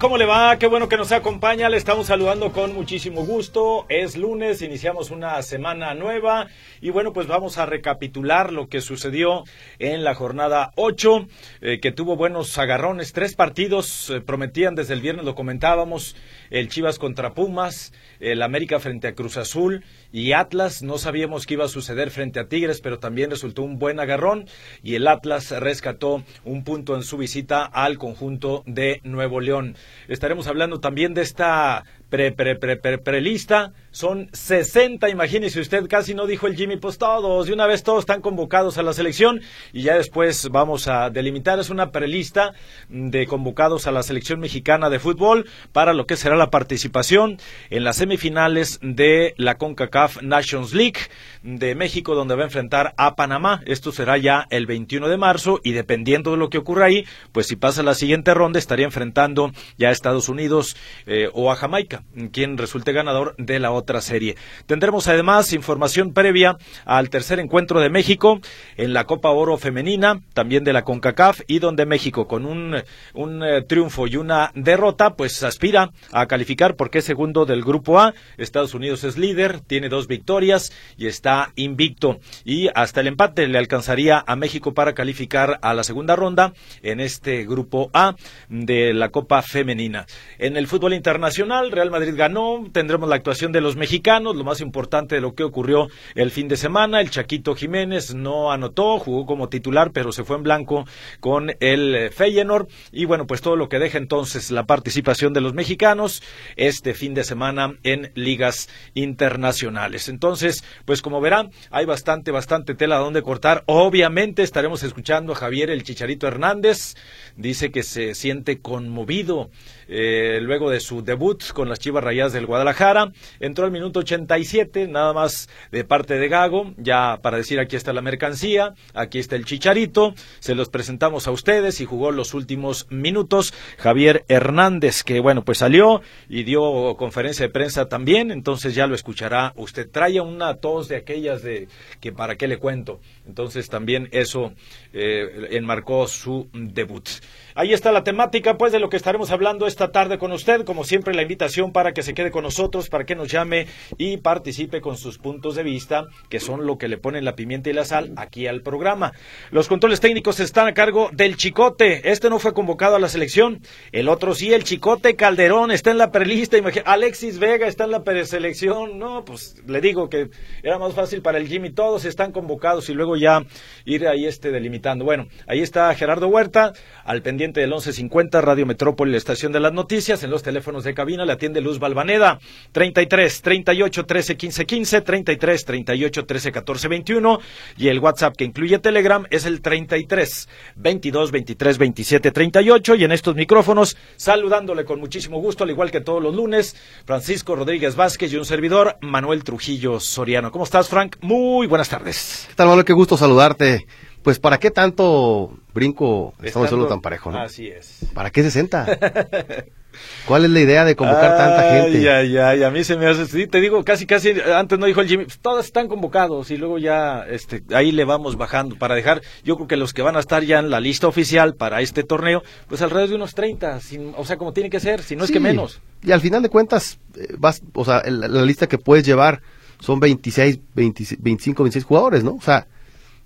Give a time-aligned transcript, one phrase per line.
[0.00, 0.56] ¿Cómo le va?
[0.56, 1.68] Qué bueno que nos acompaña.
[1.68, 3.84] Le estamos saludando con muchísimo gusto.
[3.90, 6.48] Es lunes, iniciamos una semana nueva
[6.80, 9.44] y bueno, pues vamos a recapitular lo que sucedió
[9.78, 11.28] en la jornada 8,
[11.60, 13.12] eh, que tuvo buenos agarrones.
[13.12, 16.16] Tres partidos eh, prometían desde el viernes, lo comentábamos,
[16.48, 20.82] el Chivas contra Pumas, el América frente a Cruz Azul y Atlas.
[20.82, 24.46] No sabíamos qué iba a suceder frente a Tigres, pero también resultó un buen agarrón
[24.82, 29.76] y el Atlas rescató un punto en su visita al conjunto de Nuevo León.
[30.08, 33.72] Estaremos hablando también de esta pre, pre, pre, pre, prelista.
[33.92, 38.00] Son 60, imagínese usted, casi no dijo el Jimmy, pues todos, de una vez todos
[38.00, 39.40] están convocados a la selección
[39.72, 41.58] y ya después vamos a delimitar.
[41.58, 42.52] Es una prelista
[42.88, 47.38] de convocados a la selección mexicana de fútbol para lo que será la participación
[47.70, 51.00] en las semifinales de la CONCACAF Nations League
[51.42, 53.62] de México, donde va a enfrentar a Panamá.
[53.66, 57.46] Esto será ya el 21 de marzo y dependiendo de lo que ocurra ahí, pues
[57.46, 61.99] si pasa la siguiente ronda estaría enfrentando ya a Estados Unidos eh, o a Jamaica
[62.32, 64.36] quien resulte ganador de la otra serie.
[64.66, 68.40] Tendremos además información previa al tercer encuentro de México
[68.76, 72.82] en la Copa Oro Femenina, también de la CONCACAF, y donde México con un,
[73.14, 77.98] un eh, triunfo y una derrota, pues aspira a calificar porque es segundo del Grupo
[77.98, 78.14] A.
[78.36, 82.20] Estados Unidos es líder, tiene dos victorias y está invicto.
[82.44, 87.00] Y hasta el empate le alcanzaría a México para calificar a la segunda ronda en
[87.00, 88.16] este Grupo A
[88.48, 90.06] de la Copa Femenina.
[90.38, 94.60] En el fútbol internacional, Real Madrid ganó, tendremos la actuación de los mexicanos, lo más
[94.60, 99.26] importante de lo que ocurrió el fin de semana, el Chaquito Jiménez no anotó, jugó
[99.26, 100.86] como titular, pero se fue en blanco
[101.20, 105.54] con el Feyenoord y bueno, pues todo lo que deja entonces la participación de los
[105.54, 106.22] mexicanos
[106.56, 110.08] este fin de semana en ligas internacionales.
[110.08, 113.64] Entonces, pues como verán, hay bastante, bastante tela donde cortar.
[113.66, 116.94] Obviamente estaremos escuchando a Javier el Chicharito Hernández,
[117.36, 119.50] dice que se siente conmovido
[119.90, 123.12] eh, luego de su debut con las Chivas Rayadas del Guadalajara.
[123.40, 127.92] Entró al minuto 87, nada más de parte de Gago, ya para decir aquí está
[127.92, 132.86] la mercancía, aquí está el chicharito, se los presentamos a ustedes y jugó los últimos
[132.90, 138.86] minutos Javier Hernández, que bueno, pues salió y dio conferencia de prensa también, entonces ya
[138.86, 139.90] lo escuchará usted.
[139.90, 141.66] Trae una tos de aquellas de
[142.00, 143.00] que para qué le cuento.
[143.26, 144.52] Entonces también eso
[144.92, 147.08] eh, enmarcó su debut.
[147.54, 150.64] Ahí está la temática, pues, de lo que estaremos hablando esta tarde con usted.
[150.64, 153.66] Como siempre, la invitación para que se quede con nosotros, para que nos llame
[153.98, 157.70] y participe con sus puntos de vista, que son lo que le ponen la pimienta
[157.70, 159.12] y la sal aquí al programa.
[159.50, 162.10] Los controles técnicos están a cargo del Chicote.
[162.10, 163.60] Este no fue convocado a la selección.
[163.92, 166.56] El otro sí, el Chicote Calderón está en la prelista.
[166.84, 168.98] Alexis Vega está en la preselección.
[168.98, 170.30] No, pues le digo que
[170.62, 171.70] era más fácil para el Jimmy.
[171.70, 173.44] Todos están convocados y luego ya
[173.84, 174.50] ir ahí este
[174.80, 176.72] Bueno, ahí está Gerardo Huerta,
[177.04, 180.22] al pendiente del 1150 Radio Metrópoli, la estación de las noticias.
[180.22, 182.38] En los teléfonos de cabina le atiende Luz Balvaneda,
[182.72, 187.40] 33 38 13 15 15, 33 38 13 14 21.
[187.76, 192.94] Y el WhatsApp que incluye Telegram es el 33 22 23 27 38.
[192.94, 196.74] Y en estos micrófonos, saludándole con muchísimo gusto, al igual que todos los lunes,
[197.04, 200.50] Francisco Rodríguez Vázquez y un servidor, Manuel Trujillo Soriano.
[200.50, 201.16] ¿Cómo estás, Frank?
[201.20, 202.46] Muy buenas tardes.
[202.48, 202.86] ¿Qué tal, Manuel?
[202.86, 203.86] Qué gusto saludarte.
[204.22, 207.38] Pues, ¿para qué tanto brinco estamos solo tan parejo, no?
[207.38, 208.00] Así es.
[208.12, 208.86] ¿Para qué 60?
[210.26, 212.02] ¿Cuál es la idea de convocar tanta gente?
[212.02, 214.86] Ya, ya, ya, a mí se me hace, sí, te digo, casi, casi, antes no
[214.86, 218.94] dijo el Jimmy, todas están convocados y luego ya, este, ahí le vamos bajando para
[218.94, 221.80] dejar, yo creo que los que van a estar ya en la lista oficial para
[221.80, 225.16] este torneo, pues alrededor de unos 30, sin, o sea, como tiene que ser, si
[225.16, 225.80] no es que menos.
[226.02, 229.42] Y al final de cuentas, eh, vas, o sea, la, la lista que puedes llevar
[229.80, 232.34] son 26, 20, 25, 26 jugadores, ¿no?
[232.34, 232.66] O sea,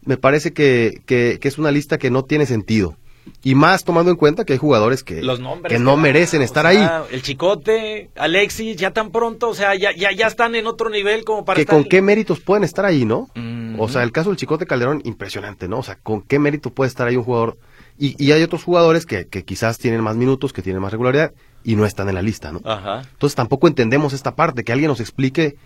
[0.05, 2.97] me parece que, que, es una lista que no tiene sentido.
[3.43, 5.23] Y más tomando en cuenta que hay jugadores que,
[5.69, 6.87] que no merecen estar ahí.
[7.11, 11.25] El Chicote, Alexis, ya tan pronto, o sea, ya, ya, ya están en otro nivel
[11.25, 13.31] como para que con qué méritos pueden estar ahí, ¿no?
[13.79, 15.79] O sea, el caso del Chicote Calderón, impresionante, ¿no?
[15.79, 17.59] O sea, con qué mérito puede estar ahí un jugador.
[17.99, 21.33] Y, y hay otros jugadores que, que quizás tienen más minutos, que tienen más regularidad
[21.65, 22.61] y no están en la lista, ¿no?
[22.65, 23.03] Ajá.
[23.11, 25.57] Entonces tampoco entendemos esta parte, que alguien nos explique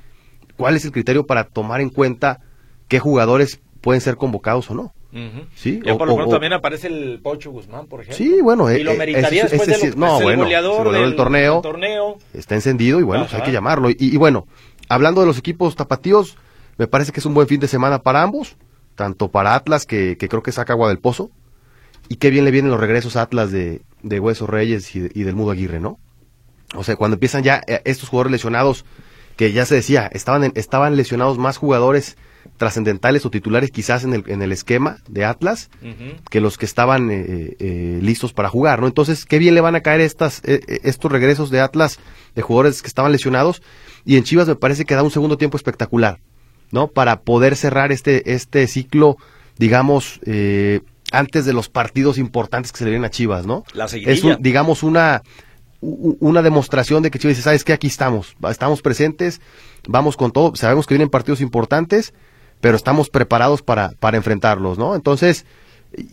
[0.58, 2.40] ¿cuál es el criterio para tomar en cuenta
[2.88, 4.92] qué jugadores pueden ser convocados o no?
[5.54, 5.80] ¿Sí?
[5.82, 8.16] por lo pronto también aparece el Pocho Guzmán, por ejemplo.
[8.16, 8.70] Sí, bueno.
[8.70, 11.62] Y lo meritaría después de no, bueno, goleador del, torneo,
[12.34, 13.88] Está encendido y bueno, pues hay que llamarlo.
[13.90, 14.46] Y, bueno,
[14.88, 16.36] hablando de los equipos tapatíos,
[16.76, 18.56] me parece que es un buen fin de semana para ambos,
[18.94, 21.30] tanto para Atlas, que, creo que saca agua del pozo,
[22.08, 25.34] y qué bien le vienen los regresos a Atlas de, de Huesos Reyes y, del
[25.34, 25.98] Mudo Aguirre, ¿no?
[26.74, 28.84] O sea, cuando empiezan ya eh, estos jugadores lesionados,
[29.36, 32.18] que ya se decía, estaban, estaban lesionados más jugadores
[32.56, 35.70] trascendentales o titulares quizás en el, en el esquema de Atlas
[36.30, 38.86] que los que estaban eh, eh, listos para jugar, ¿no?
[38.86, 41.98] Entonces, qué bien le van a caer estas, estos regresos de Atlas
[42.34, 43.62] de jugadores que estaban lesionados
[44.04, 46.18] y en Chivas me parece que da un segundo tiempo espectacular,
[46.70, 46.88] ¿no?
[46.88, 49.16] Para poder cerrar este, este ciclo,
[49.58, 50.20] digamos,
[51.12, 53.64] antes de los partidos importantes que se le vienen a Chivas, ¿no?
[53.74, 55.22] La es, digamos, una
[55.80, 59.40] una demostración de que Chivas dice, sabes que aquí estamos, estamos presentes,
[59.86, 62.14] vamos con todo, sabemos que vienen partidos importantes,
[62.60, 64.94] pero estamos preparados para, para enfrentarlos, ¿no?
[64.94, 65.46] Entonces,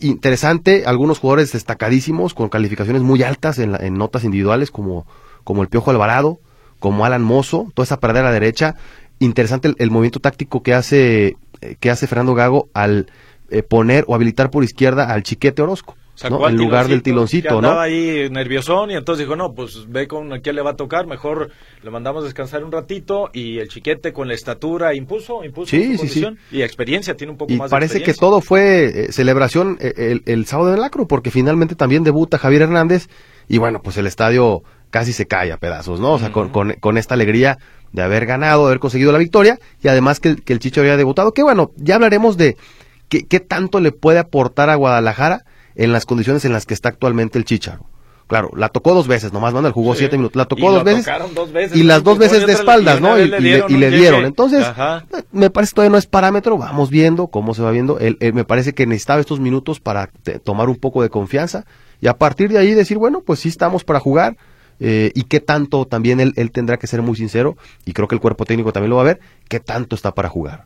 [0.00, 5.06] interesante, algunos jugadores destacadísimos con calificaciones muy altas en, en notas individuales, como,
[5.44, 6.38] como el Piojo Alvarado,
[6.78, 8.76] como Alan Mozo, toda esa pradera derecha.
[9.18, 13.06] Interesante el, movimiento táctico que hace, eh, que hace Fernando Gago al
[13.50, 17.78] eh, poner o habilitar por izquierda al Chiquete Orozco en lugar del tiloncito, ¿no?
[17.78, 21.50] ahí nerviosón y entonces dijo, no, pues ve con quién le va a tocar, mejor
[21.82, 26.08] le mandamos descansar un ratito y el chiquete con la estatura impuso, impuso sí, sí,
[26.08, 26.26] sí.
[26.50, 30.46] y experiencia, tiene un poco y más parece que todo fue eh, celebración eh, el,
[30.46, 33.08] sábado del Acro, porque finalmente también debuta Javier Hernández
[33.48, 36.12] y bueno, pues el estadio casi se cae a pedazos, ¿no?
[36.12, 37.58] O sea, con, con, esta alegría
[37.92, 40.96] de haber ganado, de haber conseguido la victoria y además que, que el Chicho había
[40.96, 42.56] debutado, que bueno, ya hablaremos de
[43.08, 45.44] qué, qué tanto le puede aportar a Guadalajara
[45.76, 47.86] en las condiciones en las que está actualmente el Chicharo.
[48.26, 51.06] Claro, la tocó dos veces, nomás el jugó siete minutos, la tocó dos, veces,
[51.76, 53.16] y las dos veces de espaldas, ¿no?
[53.16, 54.24] Y, le, dieron.
[54.24, 54.66] Entonces,
[55.30, 58.00] me parece que todavía no es parámetro, vamos viendo cómo se va viendo.
[58.00, 60.10] Él, me parece que necesitaba estos minutos para
[60.42, 61.66] tomar un poco de confianza
[62.00, 64.36] y a partir de ahí decir, bueno, pues sí estamos para jugar,
[64.80, 68.16] eh, y qué tanto también él, él, tendrá que ser muy sincero, y creo que
[68.16, 70.64] el cuerpo técnico también lo va a ver, qué tanto está para jugar.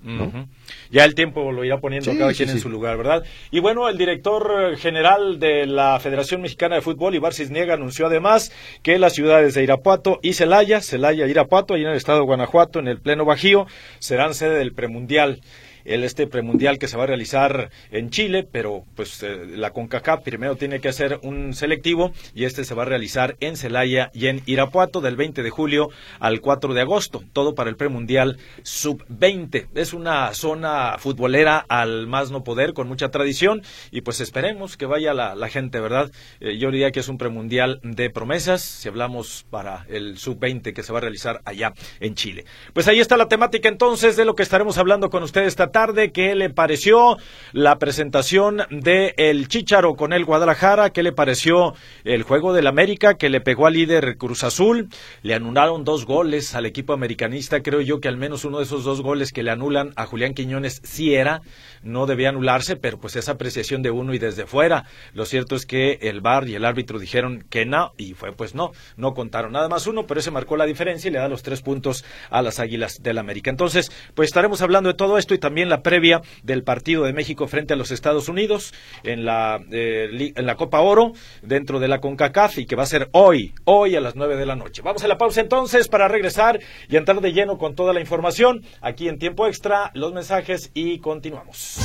[0.91, 3.25] Ya el tiempo lo irá poniendo cada quien en su lugar, ¿verdad?
[3.51, 8.53] Y bueno, el director general de la Federación Mexicana de Fútbol, Ibar Cisniega, anunció además
[8.83, 12.81] que las ciudades de Irapuato y Celaya, Celaya Irapuato, ahí en el estado de Guanajuato,
[12.81, 13.67] en el pleno Bajío,
[14.01, 15.41] serán sede del premundial
[15.85, 20.23] el este premundial que se va a realizar en Chile, pero pues eh, la CONCACAF
[20.23, 24.27] primero tiene que hacer un selectivo y este se va a realizar en Celaya y
[24.27, 29.69] en Irapuato del 20 de julio al 4 de agosto, todo para el premundial sub-20.
[29.75, 34.87] Es una zona futbolera al más no poder, con mucha tradición y pues esperemos que
[34.87, 36.13] vaya la, gente, ¿verdad?
[36.41, 40.83] Eh, yo diría que es un premundial de promesas, si hablamos para el sub-20 que
[40.83, 42.45] se va a realizar allá en Chile.
[42.73, 46.13] Pues ahí está la temática entonces de lo que estaremos hablando con ustedes esta tarde.
[46.13, 47.17] ¿Qué le pareció
[47.53, 50.91] la presentación de el Chicharo con el Guadalajara?
[50.91, 51.75] ¿Qué le pareció
[52.05, 54.89] el juego del América que le pegó al líder Cruz Azul?
[55.23, 57.63] Le anularon dos goles al equipo americanista.
[57.63, 60.35] Creo yo que al menos uno de esos dos goles que le anulan a Julián
[60.35, 61.43] Quiñones sí era,
[61.83, 64.85] no debía anularse, pero pues esa apreciación de uno y desde fuera.
[65.15, 68.55] Lo cierto es que el VAR y el árbitro dijeron que no y fue pues
[68.55, 71.43] no, no contaron nada más uno, pero ese marcó la diferencia y le da los
[71.43, 73.51] tres puntos a las Águilas del América.
[73.51, 77.47] Entonces, pues estaremos hablando de todo esto y también la previa del partido de México
[77.47, 78.73] frente a los Estados Unidos
[79.05, 81.13] en la, eh, en la Copa Oro
[81.43, 84.47] dentro de la CONCACAF y que va a ser hoy, hoy a las nueve de
[84.47, 84.83] la noche.
[84.83, 88.63] Vamos a la pausa entonces para regresar y entrar de lleno con toda la información
[88.81, 91.79] aquí en tiempo extra, los mensajes y continuamos.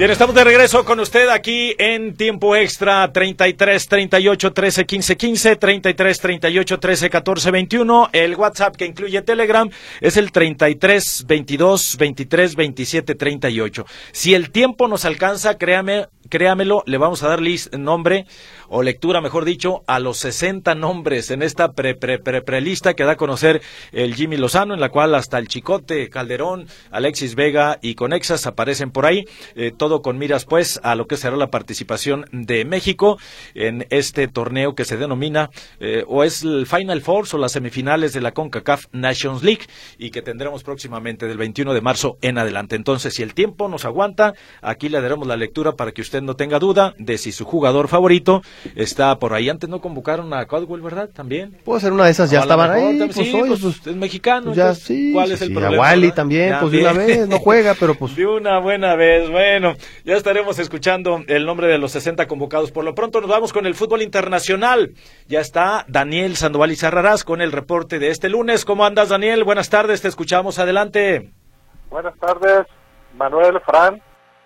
[0.00, 5.56] Bien, estamos de regreso con usted aquí en tiempo extra 33 38 13 15 15,
[5.56, 8.08] 33 38 13 14 21.
[8.14, 9.68] El WhatsApp que incluye Telegram
[10.00, 13.84] es el 33 22 23 27 38.
[14.12, 17.40] Si el tiempo nos alcanza, créame, créamelo, le vamos a dar
[17.78, 18.26] nombre
[18.68, 23.04] o lectura, mejor dicho, a los 60 nombres en esta pre, pre, pre, prelista que
[23.04, 23.60] da a conocer
[23.92, 28.90] el Jimmy Lozano, en la cual hasta el Chicote, Calderón, Alexis Vega y Conexas aparecen
[28.92, 29.24] por ahí,
[29.56, 33.18] eh, todo con miras pues a lo que será la participación de México
[33.54, 38.12] en este torneo que se denomina eh, o es el Final Four o las semifinales
[38.12, 39.66] de la CONCACAF Nations League
[39.98, 42.76] y que tendremos próximamente del 21 de marzo en adelante.
[42.76, 46.26] Entonces, si el tiempo nos aguanta, aquí le daremos la lectura para que usted usted
[46.26, 48.42] no tenga duda de si su jugador favorito
[48.76, 49.48] está por ahí.
[49.48, 51.08] Antes no convocaron a Caldwell, ¿verdad?
[51.12, 51.56] También.
[51.64, 52.98] Puede ser una de esas, ya estaban ahí.
[52.98, 54.52] Pues, sí, pues, pues, es mexicano.
[54.54, 55.12] Ya sí.
[55.12, 55.76] ¿Cuál es el problema?
[55.76, 58.16] A Wally también, pues de una vez, no juega, pero pues.
[58.16, 59.30] De una buena vez.
[59.30, 59.74] Bueno,
[60.04, 62.70] ya estaremos escuchando el nombre de los 60 convocados.
[62.70, 64.92] Por lo pronto nos vamos con el fútbol internacional.
[65.26, 68.64] Ya está Daniel Sandoval y Zarrarás con el reporte de este lunes.
[68.64, 69.44] ¿Cómo andas, Daniel?
[69.44, 70.58] Buenas tardes, te escuchamos.
[70.58, 71.30] Adelante.
[71.90, 72.66] Buenas tardes,
[73.16, 74.00] Manuel, Fran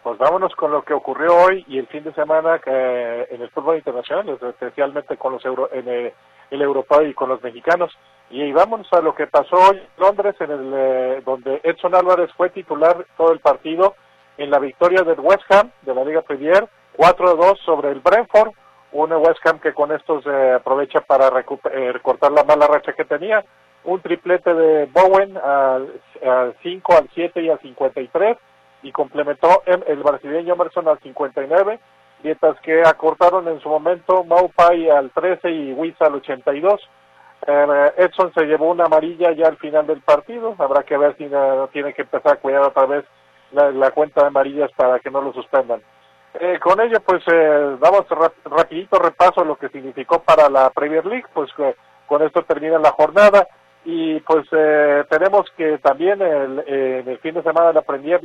[0.05, 3.49] pues vámonos con lo que ocurrió hoy y el fin de semana que, en el
[3.49, 6.13] fútbol internacional, especialmente con los euro, en el,
[6.51, 7.91] europeo y con los mexicanos.
[8.29, 12.31] Y vámonos a lo que pasó hoy en Londres, en el, eh, donde Edson Álvarez
[12.37, 13.95] fue titular todo el partido
[14.37, 16.69] en la victoria del West Ham de la Liga Premier,
[16.99, 18.53] 4-2 sobre el Brentford,
[18.93, 23.07] un West Ham que con esto se aprovecha para eh, recortar la mala racha que
[23.07, 23.43] tenía,
[23.85, 25.89] un triplete de Bowen al
[26.63, 28.37] 5, al 7 y al 53
[28.85, 31.81] y complementó el brasileño Emerson al 59,
[32.23, 36.81] mientras que acortaron en su momento Maupai al 13 y Wisa al 82.
[37.47, 41.29] Eh, Edson se llevó una amarilla ya al final del partido, habrá que ver si
[41.73, 43.05] tiene que empezar a cuidar otra vez
[43.53, 45.81] la, cuenta de amarillas para que no lo suspendan.
[46.35, 48.05] Eh, con ello, pues eh, damos
[48.45, 51.51] rapidito repaso a lo que significó para la Premier League, pues
[52.07, 53.47] con esto termina la jornada
[53.85, 58.21] y pues eh, tenemos que también el, en el fin de semana la Premier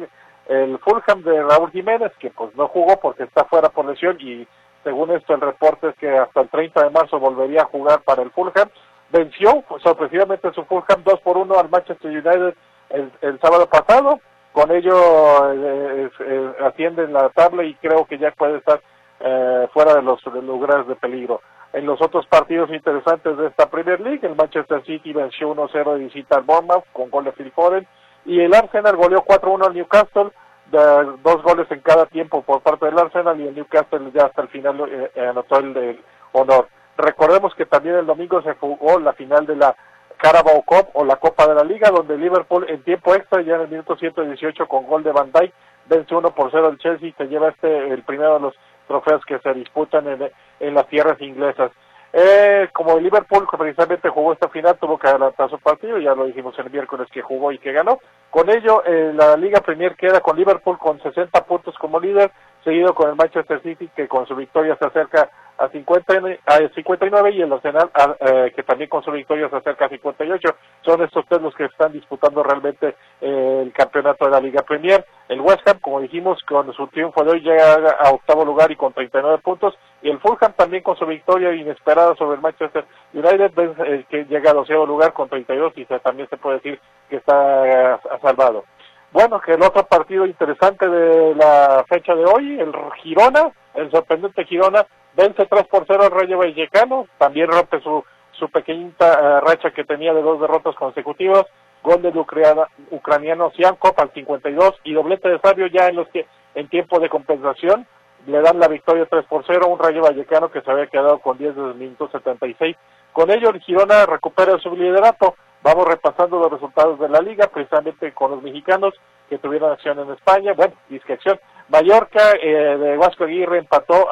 [0.50, 4.48] el Fulham de Raúl Jiménez, que pues no jugó porque está fuera por lesión y
[4.84, 8.24] según esto el reporte es que hasta el 30 de marzo volvería a jugar para
[8.24, 8.70] el Fulham,
[9.12, 12.56] venció pues, sorpresivamente su Fulham 2 por 1 al Manchester United
[12.90, 14.20] el, sábado pasado,
[14.52, 18.82] con ello eh, eh, la tabla y creo que ya puede estar
[19.20, 21.42] eh, fuera de los, lugares de peligro.
[21.74, 26.06] En los otros partidos interesantes de esta Premier League, el Manchester City venció 1-0 de
[26.06, 27.88] visita al Bournemouth con gol de Phil Foden,
[28.30, 30.30] y el Arsenal goleó 4-1 al Newcastle,
[30.72, 34.50] dos goles en cada tiempo por parte del Arsenal y el Newcastle ya hasta el
[34.50, 36.00] final eh, anotó el
[36.34, 36.68] honor.
[36.96, 39.76] Recordemos que también el domingo se jugó la final de la
[40.18, 43.62] Carabao Cup o la Copa de la Liga, donde Liverpool en tiempo extra, ya en
[43.62, 45.52] el minuto 118 con gol de Van Dijk,
[45.88, 48.56] vence 1 por 0 al Chelsea y se lleva este el primero de los
[48.88, 51.72] trofeos que se disputan en, en las tierras inglesas.
[52.12, 56.26] Eh, como el Liverpool precisamente jugó esta final, tuvo que adelantar su partido, ya lo
[56.26, 58.00] dijimos el miércoles que jugó y que ganó.
[58.32, 62.32] Con ello, eh, la Liga Premier queda con Liverpool con 60 puntos como líder,
[62.64, 66.14] seguido con el Manchester City que con su victoria se acerca a, 50,
[66.46, 70.56] a 59 y el Arsenal eh, que también con su victoria se acerca a 58.
[70.86, 75.06] Son estos tres los que están disputando realmente eh, el campeonato de la Liga Premier.
[75.28, 78.76] El West Ham, como dijimos, con su triunfo de hoy llega a octavo lugar y
[78.76, 79.78] con 39 puntos.
[80.02, 83.52] Y el Fulham también con su victoria inesperada sobre el Manchester United,
[83.86, 88.00] eh, que llega a doceavo lugar con 32 y también se puede decir que está
[88.22, 88.64] salvado.
[89.12, 94.46] Bueno, que el otro partido interesante de la fecha de hoy, el Girona, el sorprendente
[94.46, 94.86] Girona,
[95.16, 99.84] vence 3 por 0 al Rayo Vallecano, también rompe su, su pequeñita eh, racha que
[99.84, 101.46] tenía de dos derrotas consecutivas,
[101.84, 106.68] gol del ucraniano Siankov al 52 y doblete de Sabio ya en los que en
[106.68, 107.88] tiempo de compensación
[108.28, 111.38] le dan la victoria 3 por 0 un Rayo Vallecano que se había quedado con
[111.38, 112.76] 10 desde el minuto 76.
[113.14, 115.36] Con ello el Girona recupera su liderato.
[115.62, 118.94] Vamos repasando los resultados de la liga, precisamente con los mexicanos
[119.30, 121.40] que tuvieron acción en España, bueno, discreción.
[121.70, 124.08] Mallorca eh, de Vasco Aguirre empató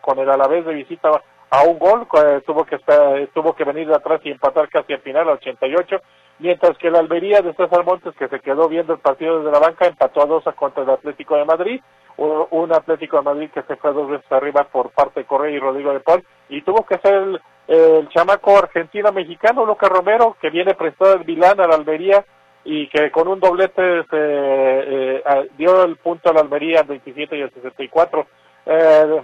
[0.00, 1.10] con el Alavés de visita
[1.50, 2.78] a un gol, eh, tuvo que
[3.32, 5.96] tuvo que venir de atrás y empatar casi al final, al 88,
[6.40, 9.66] mientras que la Almería de César Montes, que se quedó viendo el partido desde la
[9.66, 11.80] banca, empató a dos contra el Atlético de Madrid,
[12.18, 15.58] un, Atlético de Madrid que se fue dos veces arriba por parte de Correa y
[15.58, 20.74] Rodrigo de Paul, y tuvo que ser el, el chamaco argentino-mexicano, Lucas Romero, que viene
[20.74, 22.24] prestado del Milán a la Almería,
[22.64, 25.22] y que con un doblete se eh,
[25.56, 28.26] dio el punto a la Almería al 27 y al 64.
[28.66, 29.22] Eh,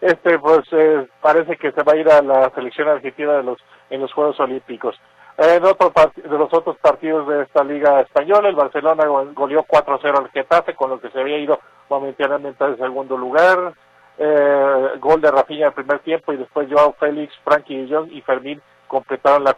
[0.00, 3.58] este pues eh, parece que se va a ir a la selección argentina de los
[3.90, 4.96] en los Juegos Olímpicos.
[5.36, 10.30] En otro de los otros partidos de esta liga española, el Barcelona goleó 4-0 al
[10.30, 11.58] Getafe, con lo que se había ido
[11.88, 13.72] momentáneamente al segundo lugar.
[14.18, 18.20] Eh, gol de Rafinha en primer tiempo y después Joao Félix, Frankie de Jong y
[18.20, 19.56] Fermín completaron la,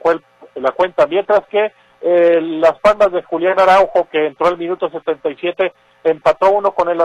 [0.55, 1.73] la cuenta, mientras que
[2.05, 7.01] eh, las palmas de Julián Araujo, que entró al minuto 77, empató uno con el,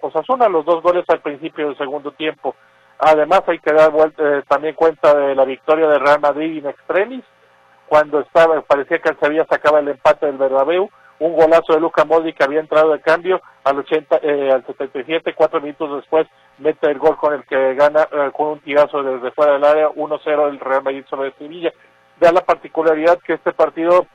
[0.00, 2.56] Osasuna, los dos goles al principio del segundo tiempo.
[2.98, 7.24] Además, hay que dar eh, también cuenta de la victoria de Real Madrid in extremis,
[7.88, 10.88] cuando estaba, parecía que se había sacado el empate del Bernabéu,
[11.18, 15.34] un golazo de Luca Modri que había entrado de cambio al 80, eh, al 77,
[15.34, 16.26] cuatro minutos después
[16.56, 20.48] mete el gol con el que gana con un tirazo desde fuera del área, 1-0
[20.48, 21.72] el Real Madrid sobre Sevilla
[22.20, 24.06] da la particularidad que este partido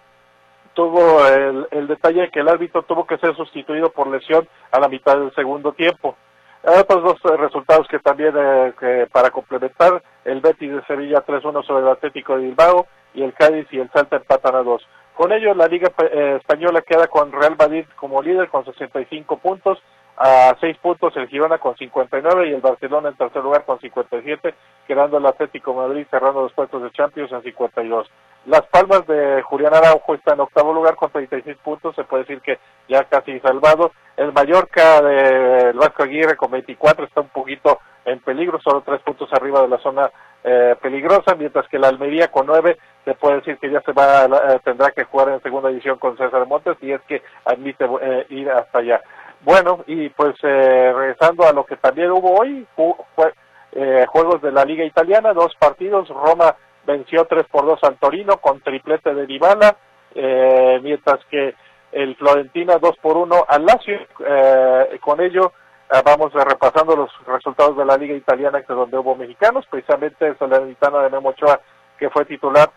[0.73, 4.87] tuvo el, detalle de que el árbitro tuvo que ser sustituido por lesión a la
[4.87, 6.15] mitad del segundo tiempo.
[6.63, 8.33] otros dos resultados que también
[8.79, 13.33] que para complementar, el Betis de Sevilla 3-1 sobre el Atlético de Bilbao y el
[13.33, 14.87] Cádiz y el Salta empatan a 2.
[15.15, 19.81] Con ello, la Liga Española queda con Real Madrid como líder con 65 puntos,
[20.17, 24.53] a 6 puntos el Girona con 59 y el Barcelona en tercer lugar con 57,
[24.87, 28.09] quedando el Atlético Madrid cerrando los puestos de Champions en 52.
[28.45, 32.41] Las Palmas de Julián Araujo está en octavo lugar con 36 puntos, se puede decir
[32.41, 33.91] que ya casi salvado.
[34.15, 39.27] El Mallorca del Vasco Aguirre con 24 está un poquito en peligro, solo tres puntos
[39.33, 40.11] arriba de la zona
[40.43, 44.25] eh, peligrosa, mientras que la Almería con 9 se puede decir que ya se va
[44.25, 48.27] eh, tendrá que jugar en segunda división con César Montes y es que admite eh,
[48.29, 49.01] ir hasta allá.
[49.45, 55.33] Bueno, y pues regresando a lo que también hubo hoy, juegos de la Liga Italiana,
[55.33, 59.75] dos partidos, Roma venció 3 por 2 al Torino con triplete de Dybala,
[60.13, 61.55] eh, mientras que
[61.91, 63.99] el Florentina 2 por 1 al Lazio.
[64.27, 65.53] Eh, con ello
[65.91, 70.37] eh, vamos repasando los resultados de la Liga Italiana, que donde hubo mexicanos, precisamente el
[70.37, 71.59] Salernitano de Memo Ochoa,
[71.97, 72.69] que fue titular,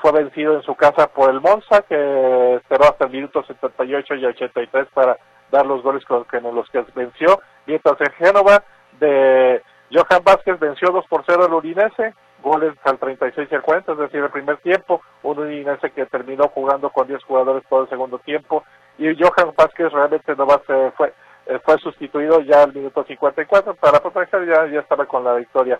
[0.00, 4.24] fue vencido en su casa por el Monza, que esperó hasta el minuto 78 y
[4.24, 5.16] 83 para
[5.50, 8.62] dar los goles con, los que venció, mientras en Génova
[8.98, 9.62] de
[9.92, 13.98] Johan Vázquez venció 2 por 0 al Urinese, goles al 36 y al 40, es
[13.98, 18.18] decir, el primer tiempo, un Udinese que terminó jugando con 10 jugadores todo el segundo
[18.18, 18.64] tiempo,
[18.98, 20.60] y Johan Vázquez realmente no va
[20.96, 21.12] fue,
[21.46, 25.78] eh, fue sustituido ya al minuto 54 para proteger, ya, ya estaba con la victoria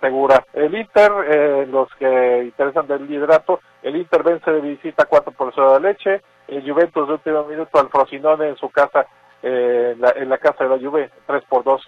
[0.00, 0.44] segura.
[0.52, 5.52] El Inter, eh, los que interesan del liderato, el Inter vence de visita 4 por
[5.54, 9.06] 0 de leche, el Juventus de último minuto al Frosinone en su casa,
[9.42, 11.82] eh, en, la, en, la, casa de la Juve, 3 por 2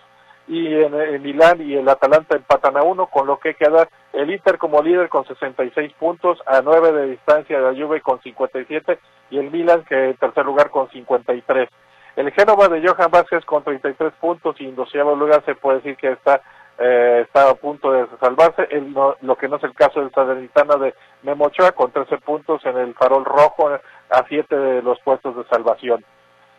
[0.48, 4.58] y en, Milán y el Atalanta empatan a uno, con lo que queda el Inter
[4.58, 8.98] como líder con 66 puntos, a 9 de distancia de la Juve con 57
[9.30, 11.68] y el Milan que en tercer lugar con 53.
[12.16, 15.96] El Génova de Johan Vázquez con 33 puntos y en doceavo lugar se puede decir
[15.96, 16.40] que está
[16.78, 20.76] eh, está a punto de salvarse, el, lo que no es el caso del Salernitana
[20.76, 23.70] de Memochoa con 13 puntos en el farol rojo
[24.10, 26.04] a 7 de los puestos de salvación.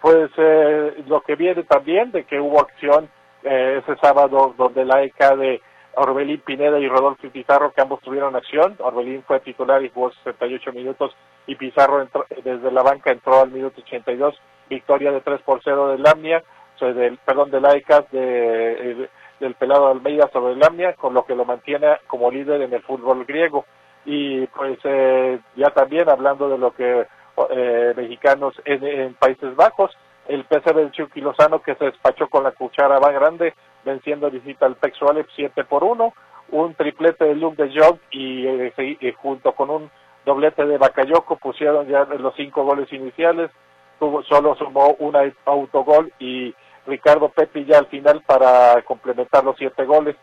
[0.01, 3.09] Pues eh, lo que viene también de que hubo acción
[3.43, 5.61] eh, ese sábado donde la ECA de
[5.95, 8.75] Orbelín Pineda y Rodolfo Pizarro, que ambos tuvieron acción.
[8.79, 11.15] Orbelín fue titular y jugó 68 minutos
[11.47, 14.35] y Pizarro entró, desde la banca entró al minuto 82.
[14.69, 16.43] Victoria de 3 por 0 de Lamnia,
[16.79, 21.35] del, perdón, de la ECA de, del pelado Almeida sobre el Lamnia, con lo que
[21.35, 23.65] lo mantiene como líder en el fútbol griego.
[24.05, 27.05] Y pues eh, ya también hablando de lo que
[27.51, 29.95] eh, mexicanos en, Países Bajos,
[30.27, 33.53] el PSV Chucky Lozano que se despachó con la cuchara más grande,
[33.85, 36.13] venciendo visita al Pexo 7 por 1,
[36.51, 39.91] un triplete de Luke de Jong eh, y, junto con un
[40.25, 43.51] doblete de Bakayoko pusieron ya los cinco goles iniciales,
[43.99, 46.53] tuvo, solo sumó un autogol y
[46.87, 50.15] Ricardo Pepi ya al final para complementar los siete goles.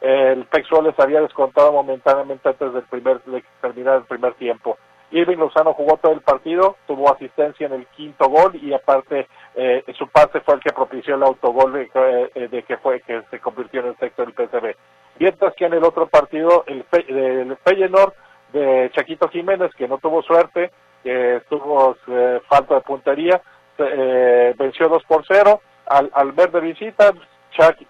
[0.00, 4.76] El Pexo les había descontado momentáneamente antes del primer, de terminar el primer tiempo.
[5.12, 9.84] Irving Lozano jugó todo el partido, tuvo asistencia en el quinto gol y aparte eh,
[9.98, 11.90] su pase fue el que propició el autogol de,
[12.34, 14.74] eh, que fue que se convirtió en el sexto del PSV.
[15.18, 18.14] Mientras que en el otro partido el, el Feyenoord
[18.52, 20.70] de Chaquito Jiménez que no tuvo suerte,
[21.02, 23.42] que tuvo eh, falta de puntería,
[23.78, 25.60] eh, venció 2 por 0
[25.92, 27.12] al, al ver de visita,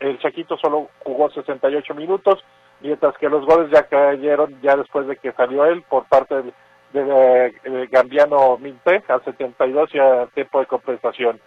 [0.00, 2.42] el Chaquito solo jugó 68 minutos,
[2.80, 6.52] mientras que los goles ya cayeron ya después de que salió él por parte del
[6.92, 11.40] de, Gambiano Minte al 72 y a tiempo de compensación.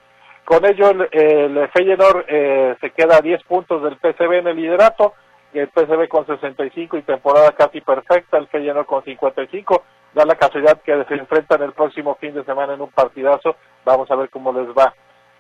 [0.43, 4.55] Con ello el, el Feyenoord eh, se queda a 10 puntos del PCB en el
[4.57, 5.13] liderato,
[5.53, 10.81] el PCB con 65 y temporada casi perfecta, el Feyenoord con 55, da la casualidad
[10.81, 14.51] que se enfrentan el próximo fin de semana en un partidazo, vamos a ver cómo
[14.53, 14.93] les va.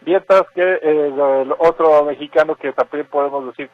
[0.05, 1.07] Mientras que eh,
[1.41, 3.69] el otro mexicano que también podemos decir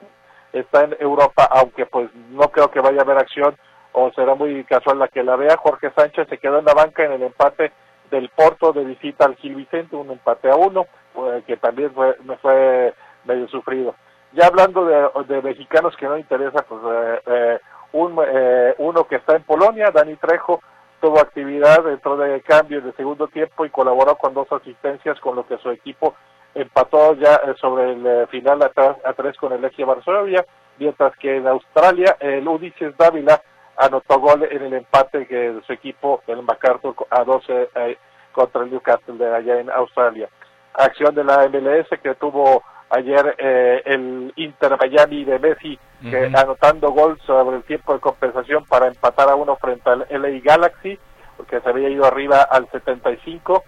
[0.54, 3.56] está en Europa, aunque pues no creo que vaya a haber acción,
[3.94, 5.58] o será muy casual la que la vea.
[5.58, 7.72] Jorge Sánchez se quedó en la banca en el empate
[8.10, 12.16] del Porto de visita al Gil Vicente, un empate a uno, pues, que también fue,
[12.24, 12.94] me fue
[13.26, 13.96] medio sufrido.
[14.34, 17.60] Ya hablando de, mexicanos que no interesa, pues eh, eh,
[17.94, 20.62] un, eh, uno que está en Polonia, Dani Trejo,
[21.02, 25.46] tuvo actividad dentro de cambio de segundo tiempo y colaboró con dos asistencias, con lo
[25.46, 26.16] que su equipo
[26.54, 28.72] empató ya sobre el final a,
[29.04, 30.46] a tres con el Legia Varsovia,
[30.78, 33.42] mientras que en Australia el Udices Dávila
[33.78, 37.98] anotó gol en el empate que su equipo, el MacArthur, a 12 eh,
[38.32, 40.30] contra el Newcastle de allá en Australia.
[40.74, 46.92] Acción de la MLS que tuvo ayer eh, el Inter Miami de Messi, que, anotando
[46.92, 51.00] gol sobre el tiempo de compensación para empatar a uno frente al LA Galaxy,
[51.38, 53.64] porque se había ido arriba al 75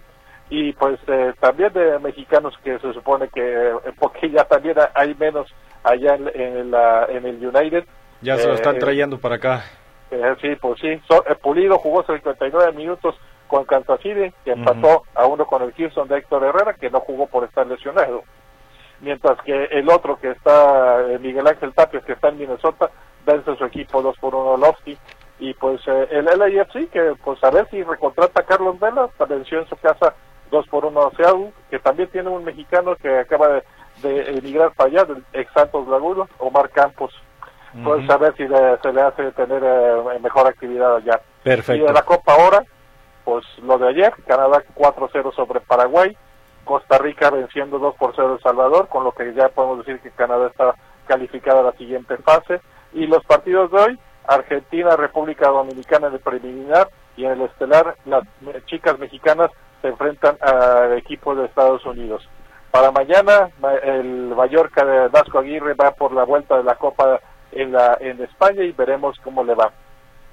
[0.50, 5.52] y pues eh, también de mexicanos que se supone que porque ya también hay menos
[5.82, 7.84] allá en, la, en el United.
[8.20, 9.64] Ya se lo están trayendo para acá.
[10.40, 11.00] sí, pues sí.
[11.42, 13.14] Pulido jugó 59 minutos
[13.48, 17.00] con Kansas City, que empató a uno con el Houston de Héctor Herrera, que no
[17.00, 18.22] jugó por estar lesionado.
[19.04, 22.90] Mientras que el otro que está, Miguel Ángel Tapia, que está en Minnesota,
[23.26, 24.96] vence su equipo 2 por 1 Lofty
[25.38, 29.58] y pues eh, el LAFC que pues a ver si recontrata a Carlos Vela venció
[29.58, 30.14] en su casa
[30.50, 33.62] 2 por 1 a Seattle que también tiene un mexicano que acaba
[34.02, 37.12] de, emigrar para allá del ex Santos Laguna Omar Campos.
[37.82, 41.20] Pues a ver si se le hace tener eh, mejor actividad allá.
[41.42, 41.82] Perfecto.
[41.82, 42.64] Y de la Copa ahora
[43.24, 46.16] pues lo de ayer Canadá 4-0 sobre Paraguay
[46.64, 50.10] Costa Rica venciendo 2 por 0 El Salvador con lo que ya podemos decir que
[50.10, 50.74] Canadá está
[51.06, 52.60] calificada a la siguiente fase
[52.92, 57.96] y los partidos de hoy Argentina, República Dominicana en el preliminar y en el estelar
[58.06, 58.24] las
[58.66, 59.50] chicas mexicanas
[59.82, 62.26] se enfrentan al equipo de Estados Unidos.
[62.70, 63.50] Para mañana
[63.82, 67.20] el Mallorca de Vasco Aguirre va por la vuelta de la Copa
[67.52, 69.70] en, la, en España y veremos cómo le va.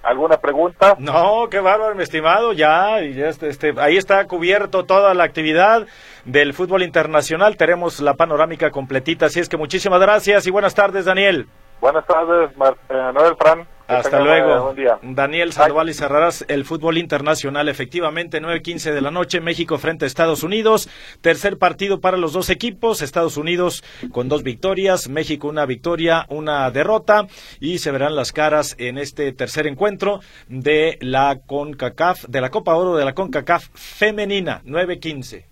[0.03, 0.95] ¿Alguna pregunta?
[0.97, 2.53] No, qué bárbaro, mi estimado.
[2.53, 5.85] Ya, este, este, ahí está cubierto toda la actividad
[6.25, 7.55] del fútbol internacional.
[7.55, 9.27] Tenemos la panorámica completita.
[9.27, 11.47] Así es que muchísimas gracias y buenas tardes, Daniel.
[11.81, 13.67] Buenas tardes, Manuel Fran.
[13.87, 14.73] Hasta luego.
[15.01, 17.67] Daniel Sandoval y cerrarás el fútbol internacional.
[17.67, 20.87] Efectivamente, 9.15 de la noche, México frente a Estados Unidos.
[21.21, 23.01] Tercer partido para los dos equipos.
[23.01, 27.27] Estados Unidos con dos victorias, México una victoria, una derrota.
[27.59, 32.75] Y se verán las caras en este tercer encuentro de la CONCACAF, de la Copa
[32.75, 34.61] Oro de la CONCACAF femenina.
[34.65, 35.45] 9.15.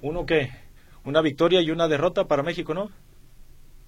[0.00, 0.50] ¿Uno qué?
[1.04, 2.90] Una victoria y una derrota para México, ¿no?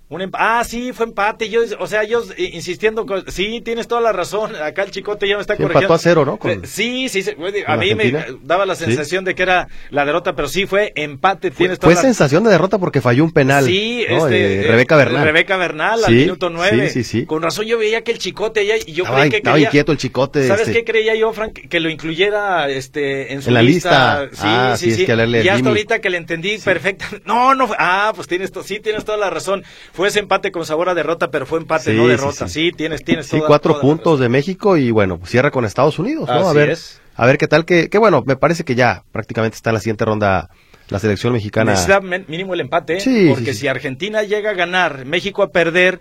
[0.08, 1.48] Un ah, sí, fue empate.
[1.48, 3.04] Yo, o sea, ellos insistiendo.
[3.26, 4.54] sí, tienes toda la razón.
[4.54, 5.80] Acá el chicote ya me está corrigiendo.
[5.80, 6.38] Empató a cero, ¿no?
[6.64, 7.24] Sí, sí.
[7.66, 11.50] a mí me daba la sensación de que era la derrota, pero sí fue empate.
[11.50, 13.64] Tienes fue, sensación de derrota porque falló un penal.
[13.64, 15.24] Sí, este, eh, Rebeca Bernal.
[15.24, 16.88] Rebeca Bernal al minuto nueve.
[16.88, 17.26] Sí, sí, sí.
[17.26, 18.76] Con razón yo veía que el chicote ya.
[18.76, 20.46] Y yo estaba, que estaba inquieto el chicote.
[20.46, 20.84] ¿Sabes este.
[20.84, 21.68] qué creía yo, Frank?
[21.68, 24.28] Que lo incluyera este, en su en la lista.
[24.30, 25.04] Sí, ah, sí, sí.
[25.04, 27.06] y hasta ahorita que le entendí perfecto.
[27.24, 27.68] No, no.
[27.76, 29.64] Ah, pues tienes, sí, tienes toda la razón.
[29.96, 32.48] Fue ese empate con ahora derrota, pero fue empate, no derrota.
[32.48, 36.48] Sí, tienes, tienes Sí, cuatro puntos de México y bueno, cierra con Estados Unidos, ¿no?
[36.48, 36.76] a ver,
[37.14, 39.80] a ver qué tal, que, que bueno, me parece que ya prácticamente está en la
[39.80, 40.50] siguiente ronda
[40.90, 41.70] la selección mexicana.
[41.70, 42.98] Necesita mínimo el empate,
[43.30, 45.98] porque si Argentina llega a ganar, México a perder,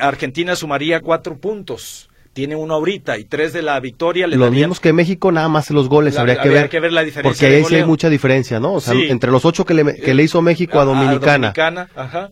[0.00, 4.26] Argentina sumaría cuatro puntos tiene uno ahorita y tres de la victoria.
[4.26, 7.02] Le Los mismos que México, nada más los goles, habría, que, ver, que ver la
[7.02, 7.30] diferencia.
[7.30, 8.74] Porque ahí sí hay mucha diferencia, ¿no?
[8.74, 11.54] O sea, entre los ocho que le, que le hizo México a Dominicana,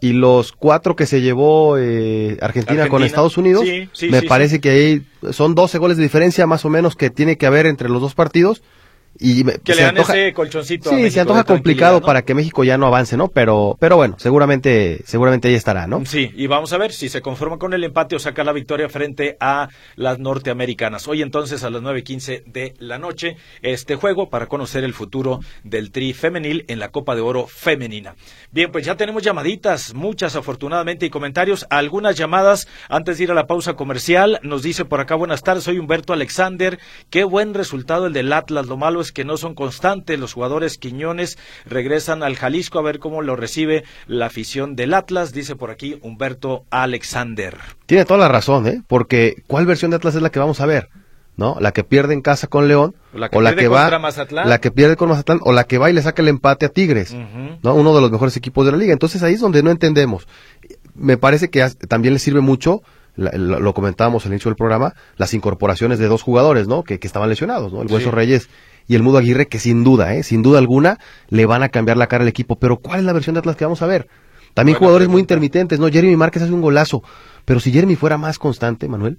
[0.01, 3.65] y los cuatro que se llevó eh, Argentina, con Estados Unidos,
[4.11, 7.47] me parece que ahí son 12 goles de diferencia más o menos que tiene que
[7.47, 8.63] haber entre los dos partidos
[9.19, 12.87] y que le dan ese colchoncito sí se antoja complicado para que México ya no
[12.87, 16.93] avance no pero pero bueno seguramente seguramente ahí estará no sí y vamos a ver
[16.93, 21.07] si se conforma con el empate o saca la victoria frente a las norteamericanas.
[21.09, 25.91] Hoy entonces a las 9.15 de la noche este juego para conocer el futuro del
[25.91, 28.15] tri femenil en la Copa de Oro femenina.
[28.51, 32.67] Bien pues ya tenemos llamaditas muchas afortunadamente y comentarios algunas llamadas.
[32.89, 36.13] Antes de ir a la pausa comercial nos dice por acá buenas tardes soy Humberto
[36.13, 36.79] Alexander.
[37.11, 40.21] Qué buen resultado el del Atlas lo malo que no son constantes.
[40.21, 45.33] Los jugadores Quiñones regresan al Jalisco a ver cómo lo recibe la afición del Atlas,
[45.33, 47.59] dice por aquí Humberto Alexander.
[47.87, 48.83] Tiene toda la razón, ¿eh?
[48.87, 50.91] Porque ¿cuál versión de Atlas es la que vamos a ver?
[51.37, 51.57] ¿no?
[51.61, 54.49] La que pierde en casa con León, la que o la que va, Mazatlán.
[54.49, 56.69] la que pierde con Mazatlán, o la que va y le saca el empate a
[56.69, 57.15] Tigres,
[57.63, 57.75] ¿no?
[57.75, 58.93] Uno de los mejores equipos de la liga.
[58.93, 60.27] Entonces ahí es donde no entendemos.
[60.95, 62.83] Me parece que también le sirve mucho,
[63.17, 66.83] lo comentábamos al inicio del programa, las incorporaciones de dos jugadores, ¿no?
[66.83, 67.83] Que, estaban lesionados, ¿no?
[67.83, 68.49] El Hueso Reyes
[68.87, 70.23] y el Mudo Aguirre, que sin duda, ¿eh?
[70.23, 72.57] sin duda alguna, le van a cambiar la cara al equipo.
[72.57, 74.09] Pero ¿cuál es la versión de Atlas que vamos a ver?
[74.55, 75.89] También jugadores muy intermitentes, ¿no?
[75.89, 77.03] Jeremy Márquez hace un golazo.
[77.45, 79.19] Pero si Jeremy fuera más constante, Manuel,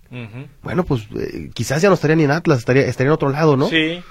[0.62, 3.58] bueno, pues eh, quizás ya no estaría ni en Atlas, estaría, estaría en otro lado,
[3.58, 3.68] ¿no?
[3.68, 4.02] Sí.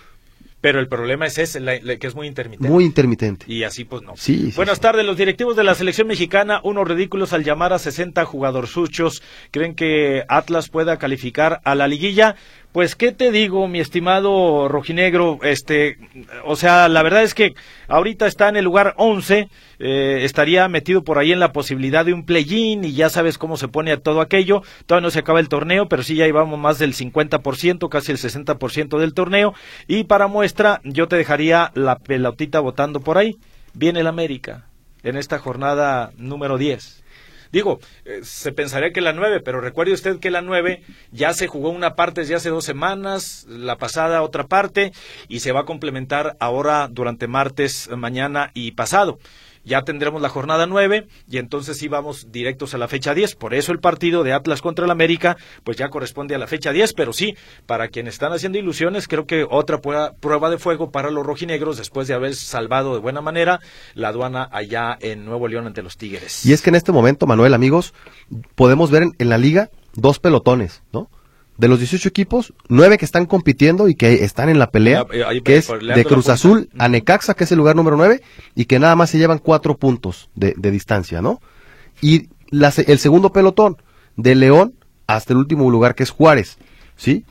[0.63, 1.61] Pero el problema es ese,
[1.99, 2.69] que es muy intermitente.
[2.69, 3.47] Muy intermitente.
[3.49, 4.13] Y así pues no.
[4.17, 8.25] Sí, Buenas tardes, los directivos de la selección mexicana, unos ridículos al llamar a 60
[8.25, 12.37] jugadorzuchos, creen que Atlas pueda calificar a la liguilla.
[12.73, 15.99] Pues qué te digo, mi estimado rojinegro, este,
[16.47, 17.53] o sea, la verdad es que
[17.87, 22.15] ahorita está en el lugar 11, eh, estaría metido por ahí en la posibilidad de
[22.15, 24.63] un play-in y ya sabes cómo se pone todo aquello.
[24.87, 28.17] Todavía no se acaba el torneo, pero sí ya llevamos más del 50%, casi el
[28.17, 29.53] 60% del torneo.
[29.87, 33.37] Y para muestra, yo te dejaría la pelotita votando por ahí.
[33.75, 34.65] Viene el América
[35.03, 37.02] en esta jornada número 10.
[37.53, 41.47] Digo, eh, se pensaría que la nueve, pero recuerde usted que la nueve ya se
[41.47, 44.93] jugó una parte desde hace dos semanas, la pasada otra parte,
[45.29, 49.19] y se va a complementar ahora durante martes, mañana y pasado.
[49.65, 53.37] Ya tendremos la jornada 9 y entonces sí vamos directos a la fecha 10.
[53.37, 56.73] Por eso el partido de Atlas contra el América pues ya corresponde a la fecha
[56.73, 61.11] 10, pero sí, para quienes están haciendo ilusiones, creo que otra prueba de fuego para
[61.11, 63.61] los rojinegros después de haber salvado de buena manera
[63.95, 66.45] la aduana allá en Nuevo León ante los Tigres.
[66.45, 67.95] Y es que en este momento, Manuel, amigos,
[68.55, 71.11] podemos ver en, la liga dos pelotones, ¿no?
[71.63, 75.43] De los 18 equipos, nueve que están compitiendo y que están en la pelea, eh,
[75.45, 78.21] que es de Cruz Azul a Necaxa, que es el lugar número 9,
[78.57, 81.41] y que nada más se llevan cuatro puntos de, distancia, ¿no?
[82.01, 83.77] Y el segundo pelotón,
[84.17, 84.75] de León
[85.07, 86.59] hasta el último lugar, que es Juárez,
[86.97, 87.25] ¿sí?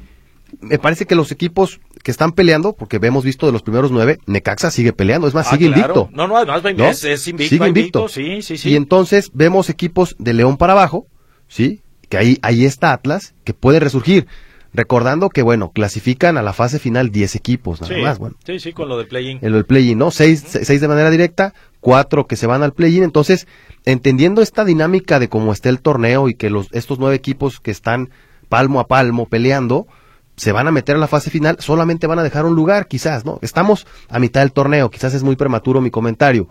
[0.61, 4.19] Me parece que los equipos que están peleando, porque hemos visto de los primeros nueve,
[4.27, 6.09] Necaxa sigue peleando, es más, ah, sigue invicto.
[6.13, 8.07] No, no, además Es, invicto, sigue invicto.
[8.07, 8.69] Sí, sí, sí.
[8.69, 11.07] Y entonces vemos equipos de León para abajo,
[11.49, 11.81] ¿sí?
[12.11, 14.27] Que ahí, ahí está Atlas, que puede resurgir.
[14.73, 18.19] Recordando que, bueno, clasifican a la fase final 10 equipos, nada más.
[18.19, 19.39] Bueno, sí, sí, con lo del play-in.
[19.41, 20.11] El play-in, ¿no?
[20.11, 23.03] Seis, seis de manera directa, cuatro que se van al play-in.
[23.03, 23.47] Entonces,
[23.85, 27.71] entendiendo esta dinámica de cómo está el torneo y que los, estos nueve equipos que
[27.71, 28.09] están
[28.49, 29.87] palmo a palmo peleando,
[30.35, 33.23] se van a meter a la fase final, solamente van a dejar un lugar, quizás,
[33.23, 33.39] ¿no?
[33.41, 36.49] Estamos a mitad del torneo, quizás es muy prematuro mi comentario,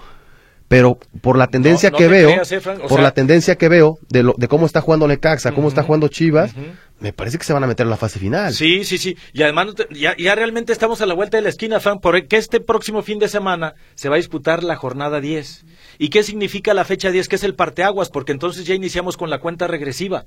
[0.70, 4.46] pero por la tendencia que veo, eh, por la tendencia que veo de, lo, de
[4.46, 6.54] cómo está jugando Necaxa, cómo está jugando Chivas,
[7.00, 8.54] me parece que se van a meter a la fase final.
[8.54, 9.16] Sí, sí, sí.
[9.33, 12.61] Y además ya, ya realmente estamos a la vuelta de la esquina, Fran, porque este
[12.61, 15.64] próximo fin de semana se va a disputar la jornada 10.
[15.98, 17.26] ¿Y qué significa la fecha 10?
[17.26, 20.26] Que es el parteaguas, porque entonces ya iniciamos con la cuenta regresiva.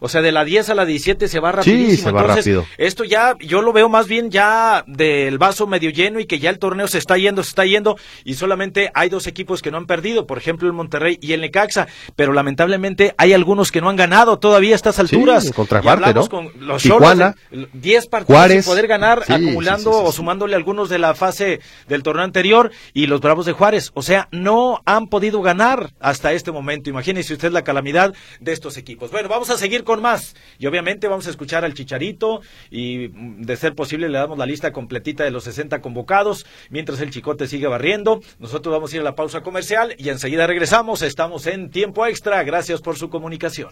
[0.00, 1.90] O sea, de la 10 a la 17 se va rapidísimo.
[1.90, 2.66] Sí, se va rápido.
[2.78, 6.50] Esto ya, yo lo veo más bien ya del vaso medio lleno y que ya
[6.50, 9.76] el torneo se está yendo, se está yendo y solamente hay dos equipos que no
[9.76, 11.86] han perdido, por ejemplo el Monterrey y el Necaxa,
[12.16, 15.44] pero lamentablemente hay algunos que no han ganado todavía a estas alturas.
[15.44, 16.28] Sí, contraparte, ¿no?
[16.28, 21.60] con los Tijuana, 10 partidos sin poder ganar, acumulando o sumándole algunos de la fase
[21.88, 23.90] del torneo anterior y los Bravos de Juárez.
[23.94, 26.88] O sea, no han podido ganar hasta este momento.
[26.90, 29.10] Imagínese usted la calamidad de estos equipos.
[29.10, 30.36] Bueno, vamos a seguir con más.
[30.58, 34.46] Y obviamente vamos a escuchar al Chicharito y mm, de ser posible le damos la
[34.46, 38.20] lista completita de los 60 convocados mientras el Chicote sigue barriendo.
[38.38, 41.02] Nosotros vamos a ir a la pausa comercial y enseguida regresamos.
[41.02, 42.42] Estamos en tiempo extra.
[42.44, 43.70] Gracias por su comunicación.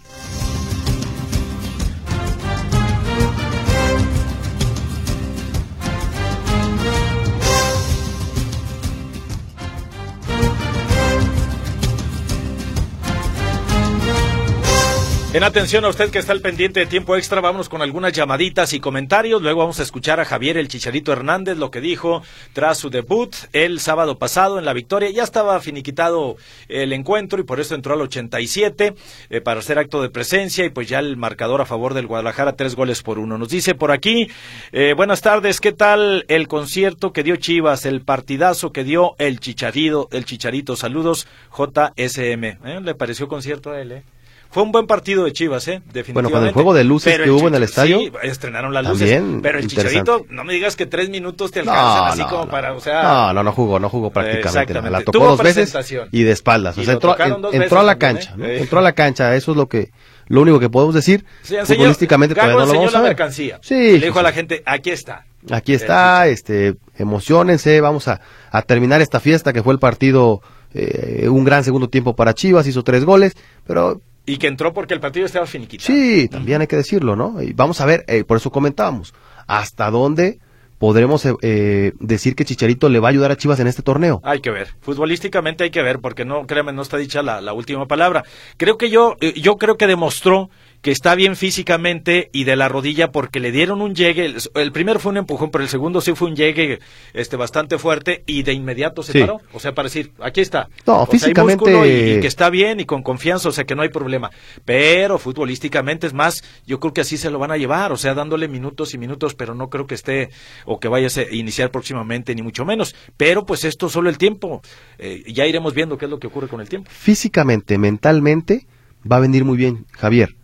[15.38, 18.72] En atención a usted que está al pendiente de tiempo extra, vámonos con algunas llamaditas
[18.72, 19.40] y comentarios.
[19.40, 22.24] Luego vamos a escuchar a Javier el Chicharito Hernández, lo que dijo
[22.54, 25.10] tras su debut el sábado pasado en la victoria.
[25.10, 26.34] Ya estaba finiquitado
[26.66, 28.94] el encuentro y por eso entró al 87
[29.30, 32.56] eh, para hacer acto de presencia y pues ya el marcador a favor del Guadalajara,
[32.56, 33.38] tres goles por uno.
[33.38, 34.28] Nos dice por aquí,
[34.72, 39.38] eh, buenas tardes, ¿qué tal el concierto que dio Chivas, el partidazo que dio el
[39.38, 40.74] Chicharito, el Chicharito?
[40.74, 42.44] Saludos, JSM.
[42.44, 42.80] ¿Eh?
[42.82, 44.02] ¿Le pareció concierto a él, eh?
[44.50, 45.82] Fue un buen partido de Chivas, ¿eh?
[45.92, 46.12] Definitivamente.
[46.12, 47.98] Bueno, con el juego de luces que hubo en el estadio.
[47.98, 49.22] Sí, estrenaron las luces.
[49.42, 52.80] Pero el Chicharito, no me digas que tres minutos te alcanzan así como para, o
[52.80, 53.02] sea.
[53.02, 54.90] No, no, no jugó, no jugó prácticamente.
[54.90, 55.74] La tocó dos veces
[56.12, 56.78] y de espaldas.
[56.78, 57.16] o sea, entró,
[57.52, 58.44] entró a la cancha, ¿no?
[58.46, 58.60] Eh.
[58.60, 59.90] Entró a la cancha, eso es lo que,
[60.26, 61.24] lo único que podemos decir.
[61.42, 63.10] Sí, futbolísticamente todavía no lo vamos a ver.
[63.10, 63.58] mercancía.
[63.62, 63.98] Sí.
[63.98, 65.26] le dijo a la gente, aquí está.
[65.50, 70.42] Aquí está, este, emocionense, vamos a, a terminar esta fiesta que fue el partido,
[70.74, 73.34] eh, un gran segundo tiempo para Chivas, hizo tres goles,
[73.66, 75.86] pero y que entró porque el partido estaba finiquitado.
[75.86, 77.40] Sí, también hay que decirlo, ¿no?
[77.42, 79.14] Y vamos a ver, eh, por eso comentábamos,
[79.46, 80.38] hasta dónde
[80.76, 84.20] podremos eh, eh, decir que Chicharito le va a ayudar a Chivas en este torneo.
[84.22, 87.54] Hay que ver, futbolísticamente hay que ver, porque no, créame, no está dicha la, la
[87.54, 88.22] última palabra.
[88.58, 93.10] Creo que yo, yo creo que demostró que está bien físicamente y de la rodilla
[93.10, 94.34] porque le dieron un llegue.
[94.54, 96.78] El, primero fue un empujón, pero el segundo sí fue un llegue
[97.14, 99.40] este, bastante fuerte y de inmediato se paró.
[99.52, 100.68] O sea, para decir, aquí está.
[100.86, 102.16] No, físicamente.
[102.16, 104.30] y, que está bien y con confianza, o sea, que no hay problema.
[104.64, 108.14] Pero futbolísticamente es más, yo creo que así se lo van a llevar, o sea,
[108.14, 110.30] dándole minutos y minutos, pero no creo que esté
[110.64, 112.94] o que vaya a iniciar próximamente, ni mucho menos.
[113.16, 114.62] Pero pues esto solo el tiempo.
[114.98, 116.90] Eh, ya iremos viendo qué es lo que ocurre con el tiempo.
[116.92, 118.66] Físicamente, mentalmente
[119.10, 120.36] va a venir muy bien Javier,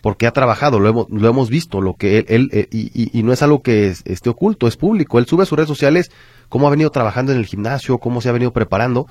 [0.00, 3.42] porque ha trabajado, lo hemos, lo hemos visto, lo que él, eh, y, no es
[3.42, 5.18] algo que esté oculto, es público.
[5.18, 6.10] Él sube a sus redes sociales
[6.48, 9.06] cómo ha venido trabajando en el gimnasio, cómo se ha venido preparando,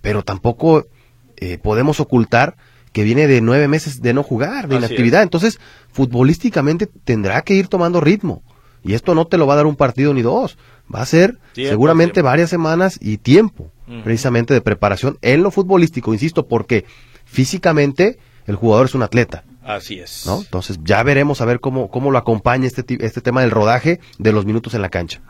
[0.00, 0.86] pero tampoco
[1.36, 2.56] eh, podemos ocultar
[2.92, 5.22] que viene de nueve meses de no jugar, de inactividad.
[5.22, 5.60] Entonces,
[5.92, 8.42] futbolísticamente tendrá que ir tomando ritmo.
[8.82, 10.56] Y esto no te lo va a dar un partido ni dos.
[10.92, 13.70] Va a ser seguramente varias semanas y tiempo,
[14.04, 16.86] precisamente de preparación en lo futbolístico, insisto, porque
[17.26, 19.44] físicamente el jugador es un atleta.
[19.62, 20.24] Así es.
[20.26, 20.38] ¿no?
[20.38, 24.32] Entonces ya veremos a ver cómo, cómo lo acompaña este, este tema del rodaje de
[24.32, 25.20] los minutos en la cancha.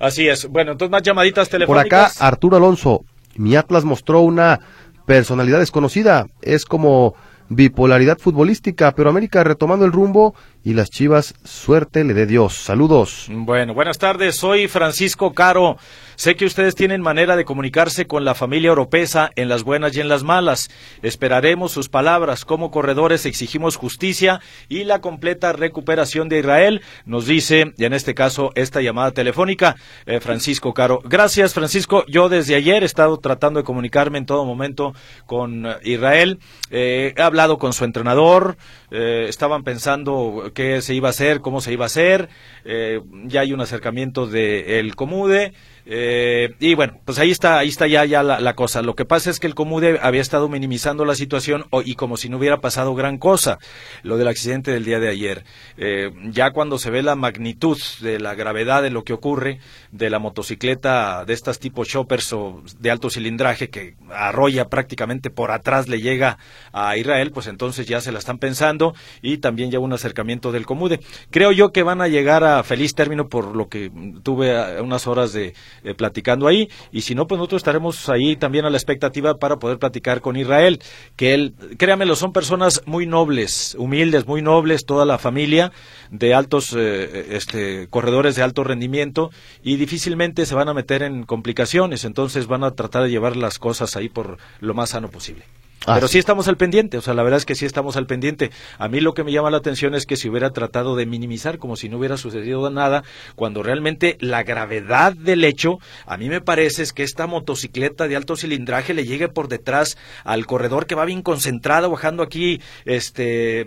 [0.00, 0.48] Así es.
[0.48, 2.14] Bueno, entonces más llamaditas telefónicas.
[2.14, 3.04] Por acá, Arturo Alonso.
[3.36, 4.60] Mi Atlas mostró una
[5.06, 6.26] personalidad desconocida.
[6.40, 7.14] Es como
[7.50, 12.54] bipolaridad futbolística, pero América retomando el rumbo y las Chivas, suerte le dé Dios.
[12.54, 13.26] Saludos.
[13.30, 15.76] Bueno, buenas tardes, soy Francisco Caro.
[16.16, 18.92] Sé que ustedes tienen manera de comunicarse con la familia europea
[19.36, 20.70] en las buenas y en las malas.
[21.02, 22.44] Esperaremos sus palabras.
[22.44, 28.14] Como corredores exigimos justicia y la completa recuperación de Israel, nos dice, y en este
[28.14, 31.00] caso, esta llamada telefónica, eh, Francisco Caro.
[31.04, 32.04] Gracias, Francisco.
[32.06, 34.94] Yo desde ayer he estado tratando de comunicarme en todo momento
[35.26, 36.38] con eh, Israel.
[36.70, 38.56] Eh, he hablado con su entrenador,
[38.90, 42.28] estaban pensando qué se iba a hacer, cómo se iba a hacer.
[42.64, 45.52] Eh, ya hay un acercamiento de el Comude.
[45.84, 48.82] Eh, y bueno, pues ahí está, ahí está ya, ya la, cosa.
[48.82, 52.28] Lo que pasa es que el Comude había estado minimizando la situación y como si
[52.28, 53.58] no hubiera pasado gran cosa,
[54.02, 55.44] lo del accidente del día de ayer.
[55.76, 59.58] Eh, ya cuando se ve la magnitud de la gravedad de lo que ocurre,
[59.90, 65.50] de la motocicleta de estas tipo choppers o de alto cilindraje que arrolla prácticamente por
[65.50, 66.38] atrás, le llega
[66.72, 70.66] a Israel, pues entonces ya se la están pensando y también ya un acercamiento del
[70.66, 71.00] Comude.
[71.30, 73.90] Creo yo que van a llegar a feliz término por lo que
[74.22, 76.68] tuve unas horas de eh, platicando ahí.
[76.90, 80.36] Y si no, pues nosotros estaremos ahí también a la expectativa para poder platicar con
[80.36, 80.80] Israel.
[81.16, 85.72] Que él, créamelo, son personas muy nobles, humildes, muy nobles, toda la familia
[86.10, 89.30] de altos eh, este, corredores de alto rendimiento
[89.62, 92.04] y difícilmente se van a meter en complicaciones.
[92.04, 95.44] Entonces van a tratar de llevar las cosas ahí por lo más sano posible.
[95.86, 96.18] Ah, Pero sí.
[96.18, 98.50] estamos al pendiente, o sea, la verdad es que sí estamos al pendiente.
[98.78, 101.58] A mí lo que me llama la atención es que si hubiera tratado de minimizar
[101.58, 103.02] como si no hubiera sucedido nada,
[103.34, 108.16] cuando realmente la gravedad del hecho, a mí me parece es que esta motocicleta de
[108.16, 113.60] alto cilindraje le llegue por detrás al corredor que va bien concentrado bajando aquí este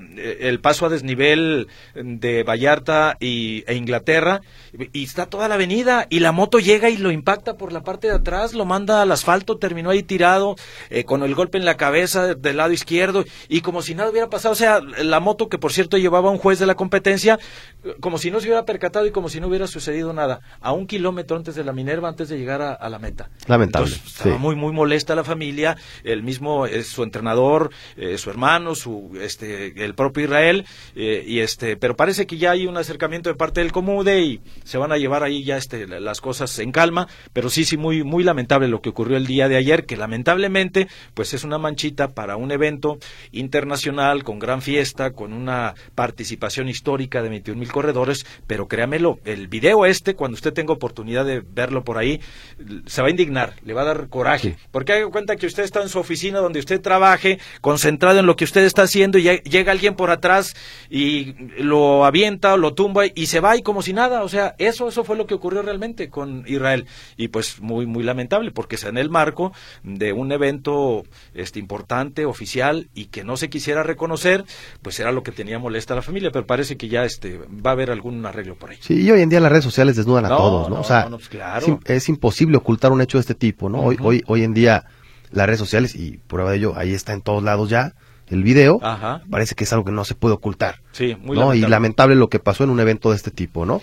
[0.47, 4.41] el paso a desnivel de Vallarta y, e Inglaterra
[4.93, 8.07] y está toda la avenida y la moto llega y lo impacta por la parte
[8.07, 10.55] de atrás, lo manda al asfalto, terminó ahí tirado
[10.89, 14.29] eh, con el golpe en la cabeza del lado izquierdo y como si nada hubiera
[14.29, 14.53] pasado.
[14.53, 17.39] O sea, la moto que por cierto llevaba un juez de la competencia,
[17.99, 20.41] como si no se hubiera percatado y como si no hubiera sucedido nada.
[20.61, 23.29] A un kilómetro antes de la Minerva, antes de llegar a, la meta.
[23.47, 23.95] Lamentable.
[23.95, 29.17] estaba muy, muy molesta la familia, el mismo, eh, su entrenador, eh, su hermano, su,
[29.19, 30.65] este, el propio Israel,
[30.95, 34.41] eh, y este, pero parece que ya hay un acercamiento de parte del Comude y
[34.63, 38.03] se van a llevar ahí ya este, las cosas en calma, pero sí, sí, muy,
[38.03, 41.94] muy lamentable lo que ocurrió el día de ayer, que lamentablemente, pues es una manchita
[41.95, 42.97] para un evento
[43.31, 49.47] internacional con gran fiesta, con una participación histórica de 21 mil corredores, pero créamelo, el
[49.47, 52.19] video este, cuando usted tenga oportunidad de verlo por ahí,
[52.85, 55.81] se va a indignar, le va a dar coraje, porque haga cuenta que usted está
[55.81, 59.71] en su oficina donde usted trabaje, concentrado en lo que usted está haciendo, y llega
[59.71, 60.55] alguien por atrás
[60.89, 64.55] y lo avienta o lo tumba y se va y como si nada, o sea,
[64.57, 66.85] eso, eso fue lo que ocurrió realmente con Israel,
[67.17, 69.53] y pues muy, muy lamentable, porque es en el marco
[69.83, 71.03] de un evento
[71.33, 74.43] este, importante importante, oficial y que no se quisiera reconocer,
[74.81, 77.69] pues era lo que tenía molesta a la familia, pero parece que ya este va
[77.69, 78.77] a haber algún arreglo por ahí.
[78.79, 80.79] Sí, y hoy en día las redes sociales desnudan a todos, ¿no?
[80.79, 81.79] o sea, pues claro.
[81.85, 83.81] es, imposible ocultar un hecho de este tipo, ¿no?
[83.81, 84.85] Hoy hoy hoy en día
[85.31, 87.93] las redes sociales y prueba de ello, ahí está en todos lados ya
[88.27, 88.79] el video,
[89.29, 90.81] parece que es algo que no se puede ocultar.
[90.91, 91.53] Sí, muy ¿no?
[91.53, 91.57] lamentable.
[91.57, 93.81] Y lamentable lo que pasó en un evento de este tipo, ¿no?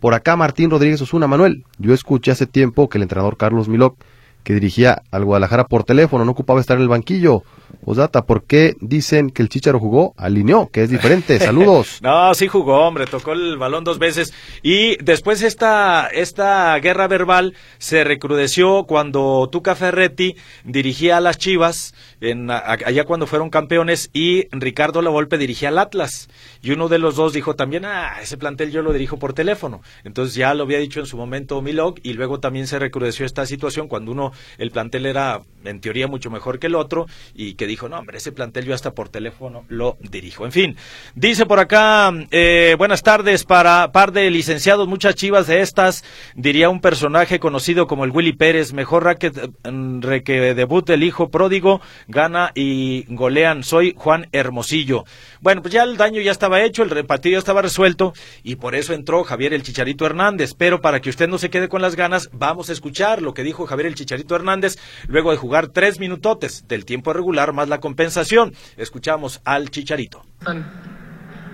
[0.00, 3.98] Por acá Martín Rodríguez Osuna, Manuel, yo escuché hace tiempo que el entrenador Carlos Miloc
[4.44, 7.42] que dirigía al Guadalajara por teléfono, no ocupaba estar en el banquillo.
[7.84, 10.14] Osdata, ¿por qué dicen que el Chicharo jugó?
[10.16, 11.38] Alineó, que es diferente.
[11.40, 12.00] Saludos.
[12.02, 14.32] no, sí jugó, hombre, tocó el balón dos veces.
[14.62, 21.94] Y después esta, esta guerra verbal se recrudeció cuando Tuca Ferretti dirigía a las Chivas,
[22.20, 26.28] en, allá cuando fueron campeones, y Ricardo Lavolpe dirigía al Atlas.
[26.62, 29.82] Y uno de los dos dijo también, ah, ese plantel yo lo dirijo por teléfono.
[30.04, 33.46] Entonces ya lo había dicho en su momento Milog, y luego también se recrudeció esta
[33.46, 37.61] situación cuando uno, el plantel era en teoría mucho mejor que el otro, y que
[37.66, 40.44] dijo, no, hombre, ese plantel yo hasta por teléfono lo dirijo.
[40.44, 40.76] En fin,
[41.14, 46.68] dice por acá, eh, buenas tardes para par de licenciados, muchas chivas de estas, diría
[46.68, 51.80] un personaje conocido como el Willy Pérez, mejor racket, mm, que debut el hijo pródigo,
[52.08, 53.62] gana y golean.
[53.62, 55.04] Soy Juan Hermosillo.
[55.40, 58.12] Bueno, pues ya el daño ya estaba hecho, el partido ya estaba resuelto
[58.42, 60.54] y por eso entró Javier el Chicharito Hernández.
[60.56, 63.42] Pero para que usted no se quede con las ganas, vamos a escuchar lo que
[63.42, 64.78] dijo Javier el Chicharito Hernández
[65.08, 68.52] luego de jugar tres minutotes del tiempo regular más la compensación.
[68.76, 70.24] Escuchamos al Chicharito.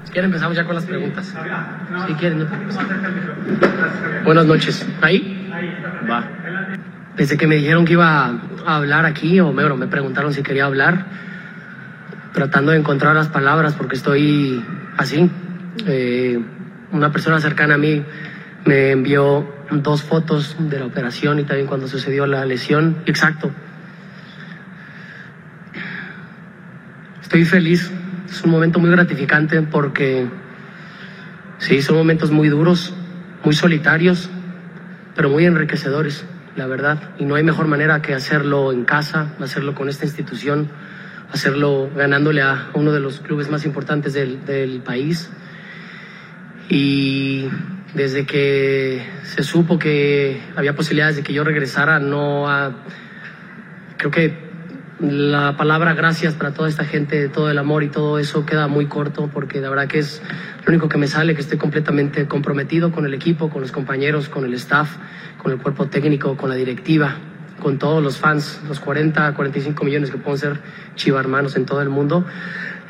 [0.04, 1.34] Si quieren empezamos ya con las preguntas.
[2.06, 2.48] Si quieren.
[4.24, 4.86] Buenas noches.
[5.02, 5.50] ¿Ahí?
[6.10, 6.24] Va.
[7.14, 8.30] Desde que me dijeron que iba
[8.64, 11.04] a hablar aquí, o me, preguntaron si quería hablar,
[12.32, 14.64] tratando de encontrar las palabras porque estoy
[14.96, 15.30] así.
[15.86, 16.40] Eh,
[16.92, 18.02] una persona cercana a mí
[18.64, 23.02] me envió dos fotos de la operación y también cuando sucedió la lesión.
[23.04, 23.52] Exacto
[27.28, 27.90] Estoy feliz,
[28.26, 30.26] es un momento muy gratificante porque
[31.58, 32.94] sí, son momentos muy duros,
[33.44, 34.30] muy solitarios,
[35.14, 36.24] pero muy enriquecedores,
[36.56, 37.10] la verdad.
[37.18, 40.70] Y no hay mejor manera que hacerlo en casa, hacerlo con esta institución,
[41.30, 45.28] hacerlo ganándole a uno de los clubes más importantes del, país.
[46.70, 47.46] Y
[47.92, 52.72] desde que se supo que había posibilidades de que yo regresara, no ha,
[53.98, 54.47] creo que
[55.00, 58.86] la palabra gracias para toda esta gente, todo el amor y todo eso queda muy
[58.86, 60.20] corto porque la verdad que es
[60.64, 64.28] lo único que me sale, que estoy completamente comprometido con el equipo, con los compañeros,
[64.28, 64.96] con el staff,
[65.40, 67.16] con el cuerpo técnico, con la directiva,
[67.62, 70.60] con todos los fans, los 40, 45 millones que pueden ser
[70.96, 72.26] chiva hermanos en todo el mundo.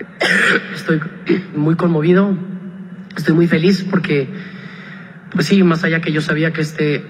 [0.74, 1.00] Estoy
[1.54, 2.34] muy conmovido,
[3.16, 4.30] estoy muy feliz porque,
[5.32, 7.04] pues sí, más allá que yo sabía que este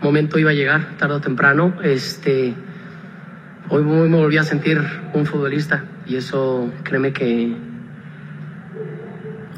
[0.00, 2.56] momento iba a llegar tarde o temprano, este
[3.74, 4.82] Hoy me volví a sentir
[5.14, 7.56] un futbolista y eso créeme que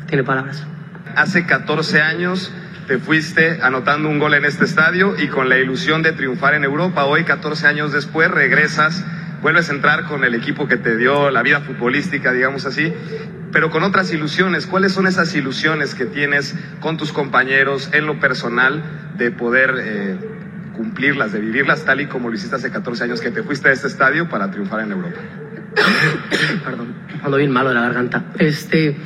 [0.07, 0.65] tiene palabras.
[1.17, 2.53] Hace 14 años
[2.87, 6.63] te fuiste anotando un gol en este estadio y con la ilusión de triunfar en
[6.63, 7.07] Europa.
[7.07, 9.05] Hoy, 14 años después, regresas,
[9.43, 12.93] vuelves a entrar con el equipo que te dio la vida futbolística, digamos así,
[13.51, 14.69] pero con otras ilusiones.
[14.69, 18.81] ¿Cuáles son esas ilusiones que tienes con tus compañeros en lo personal
[19.17, 19.75] de poder...
[19.81, 20.34] Eh,
[20.75, 23.73] cumplirlas, de vivirlas tal y como lo hiciste hace 14 años que te fuiste a
[23.73, 25.21] este estadio para triunfar en Europa?
[26.65, 28.25] Perdón, ando bien malo de la garganta.
[28.39, 28.97] Este.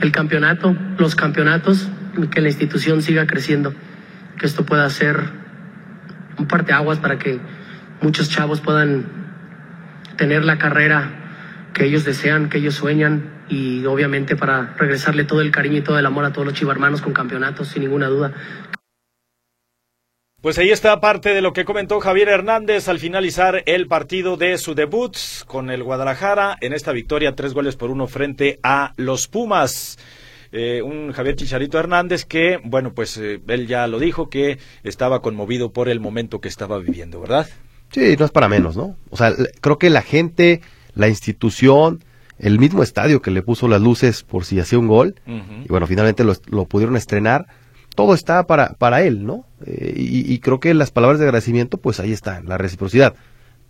[0.00, 1.88] El campeonato, los campeonatos,
[2.30, 3.74] que la institución siga creciendo,
[4.38, 5.20] que esto pueda ser
[6.38, 7.38] un parteaguas para que
[8.00, 9.04] muchos chavos puedan
[10.16, 11.10] tener la carrera
[11.74, 15.98] que ellos desean, que ellos sueñan y obviamente para regresarle todo el cariño y todo
[15.98, 18.32] el amor a todos los chivarmanos con campeonatos, sin ninguna duda.
[20.40, 24.56] Pues ahí está parte de lo que comentó Javier Hernández al finalizar el partido de
[24.56, 25.14] su debut
[25.46, 29.98] con el Guadalajara en esta victoria tres goles por uno frente a los Pumas.
[30.50, 35.20] Eh, un Javier Chicharito Hernández que, bueno, pues eh, él ya lo dijo que estaba
[35.20, 37.46] conmovido por el momento que estaba viviendo, ¿verdad?
[37.90, 38.96] Sí, no es para menos, ¿no?
[39.10, 40.62] O sea, creo que la gente,
[40.94, 42.02] la institución,
[42.38, 45.86] el mismo estadio que le puso las luces por si hacía un gol, y bueno,
[45.86, 47.46] finalmente lo pudieron estrenar
[48.00, 49.44] todo está para, para él, ¿no?
[49.66, 53.14] Eh, y, creo que las palabras de agradecimiento, pues ahí están, la reciprocidad.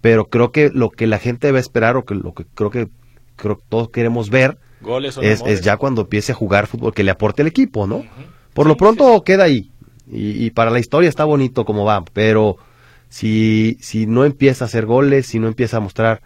[0.00, 2.88] Pero creo que lo que la gente debe esperar, o que lo que creo que
[3.34, 4.56] creo todos queremos ver,
[5.20, 8.04] es, es, ya cuando empiece a jugar fútbol, que le aporte el equipo, ¿no?
[8.54, 9.72] Por lo pronto queda ahí.
[10.06, 12.56] Y, para la historia está bonito como va, pero
[13.08, 16.22] si, si no empieza a hacer goles, si no empieza a mostrar,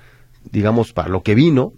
[0.50, 1.72] digamos, para lo que vino,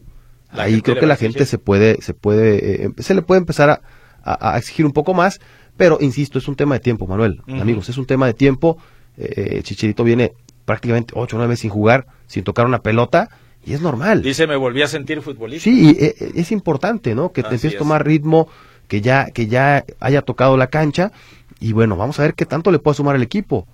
[0.51, 3.81] ahí creo que la gente se puede, se puede, eh, se le puede empezar a,
[4.25, 5.39] a exigir un poco más
[5.77, 7.43] pero, insisto, es un tema de tiempo, Manuel.
[7.61, 8.79] Amigos, es un tema de tiempo.
[9.17, 10.33] Eh, Chichirito viene
[10.65, 13.31] prácticamente ocho o nueve meses sin jugar, sin tocar una pelota,
[13.65, 14.23] y es normal.
[14.23, 15.65] Dice, me volví a sentir futbolista.
[15.65, 17.33] Sí, eh, eh, es importante, ¿no?
[17.33, 18.49] Que te empieces a tomar ritmo,
[18.89, 21.13] que ya, que ya haya tocado la cancha,
[21.61, 23.67] y bueno, vamos a ver qué tanto le puede sumar el equipo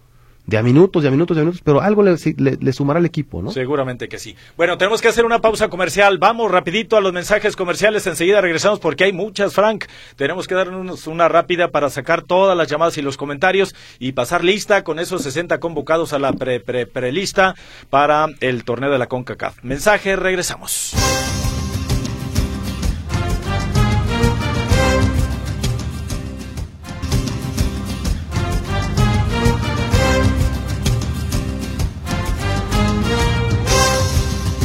[0.46, 3.06] de a minutos, de a minutos, de a minutos, pero algo le, le, sumará al
[3.06, 3.50] equipo, ¿no?
[3.50, 4.36] Seguramente que sí.
[4.56, 6.18] Bueno, tenemos que hacer una pausa comercial.
[6.18, 8.06] Vamos rapidito a los mensajes comerciales.
[8.06, 9.84] Enseguida regresamos porque hay muchas, Frank.
[10.16, 14.44] Tenemos que darnos una rápida para sacar todas las llamadas y los comentarios y pasar
[14.44, 17.54] lista con esos 60 convocados a la pre, pre, prelista
[17.90, 19.62] para el torneo de la CONCACAF.
[19.62, 20.94] Mensaje, regresamos.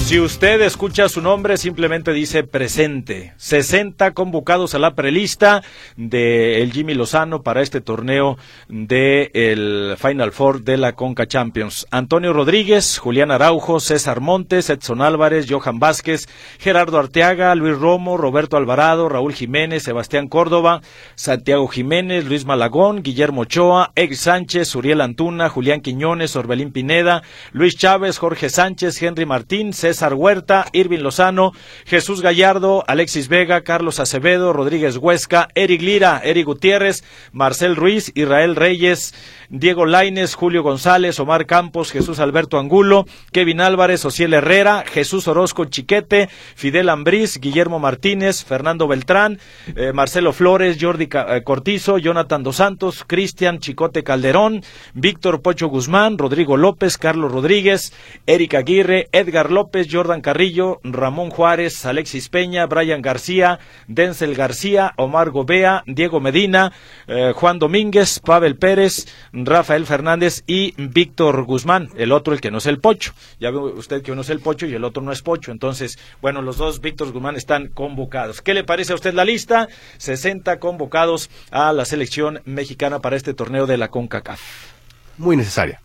[0.07, 3.33] Si usted escucha su nombre, simplemente dice presente.
[3.35, 5.63] 60 convocados a la prelista
[5.97, 8.37] de el Jimmy Lozano para este torneo
[8.69, 11.87] de el Final Four de la Conca Champions.
[11.91, 18.55] Antonio Rodríguez, Julián Araujo, César Montes, Edson Álvarez, Johan Vázquez, Gerardo Arteaga, Luis Romo, Roberto
[18.55, 20.79] Alvarado, Raúl Jiménez, Sebastián Córdoba,
[21.15, 27.75] Santiago Jiménez, Luis Malagón, Guillermo Ochoa, Ex Sánchez, Uriel Antuna, Julián Quiñones, Orbelín Pineda, Luis
[27.75, 31.53] Chávez, Jorge Sánchez, Henry Martín, César Huerta, Irving Lozano,
[31.85, 38.55] Jesús Gallardo, Alexis Vega, Carlos Acevedo, Rodríguez Huesca, Eric Lira, Eric Gutiérrez, Marcel Ruiz, Israel
[38.55, 39.15] Reyes,
[39.49, 45.65] Diego Laines, Julio González, Omar Campos, Jesús Alberto Angulo, Kevin Álvarez, Ociel Herrera, Jesús Orozco
[45.65, 49.39] Chiquete, Fidel Ambriz, Guillermo Martínez, Fernando Beltrán,
[49.75, 56.19] eh, Marcelo Flores, Jordi eh, Cortizo, Jonathan Dos Santos, Cristian Chicote Calderón, Víctor Pocho Guzmán,
[56.19, 57.93] Rodrigo López, Carlos Rodríguez,
[58.27, 65.31] Eric Aguirre, Edgar López, Jordan Carrillo, Ramón Juárez, Alexis Peña, Brian García, Denzel García, Omar
[65.31, 66.73] Gobea, Diego Medina,
[67.07, 72.59] eh, Juan Domínguez, Pavel Pérez, Rafael Fernández y Víctor Guzmán, el otro el que no
[72.59, 73.13] es el Pocho.
[73.39, 75.51] Ya ve usted que uno es el Pocho y el otro no es Pocho.
[75.51, 78.41] Entonces, bueno, los dos Víctor Guzmán están convocados.
[78.41, 79.67] ¿Qué le parece a usted la lista?
[79.97, 84.41] 60 convocados a la selección mexicana para este torneo de la CONCACAF.
[85.17, 85.81] Muy necesaria.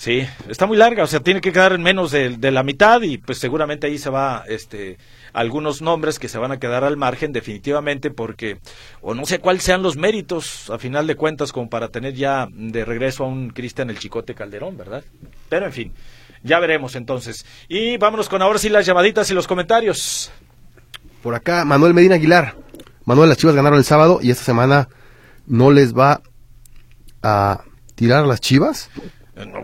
[0.00, 3.18] Sí, está muy larga, o sea, tiene que quedar en menos de, la mitad y
[3.18, 4.96] pues seguramente ahí se va, este,
[5.34, 8.60] algunos nombres que se van a quedar al margen definitivamente porque,
[9.02, 12.48] o no sé cuáles sean los méritos a final de cuentas como para tener ya
[12.50, 15.04] de regreso a un Cristian el Chicote Calderón, ¿verdad?
[15.50, 15.92] Pero en fin,
[16.42, 17.44] ya veremos entonces.
[17.68, 20.32] Y vámonos con ahora sí las llamaditas y los comentarios.
[21.22, 22.56] Por acá, Manuel Medina Aguilar.
[23.04, 24.88] Manuel, las Chivas ganaron el sábado y esta semana
[25.46, 26.22] no les va
[27.22, 27.64] a
[27.96, 28.88] tirar las Chivas.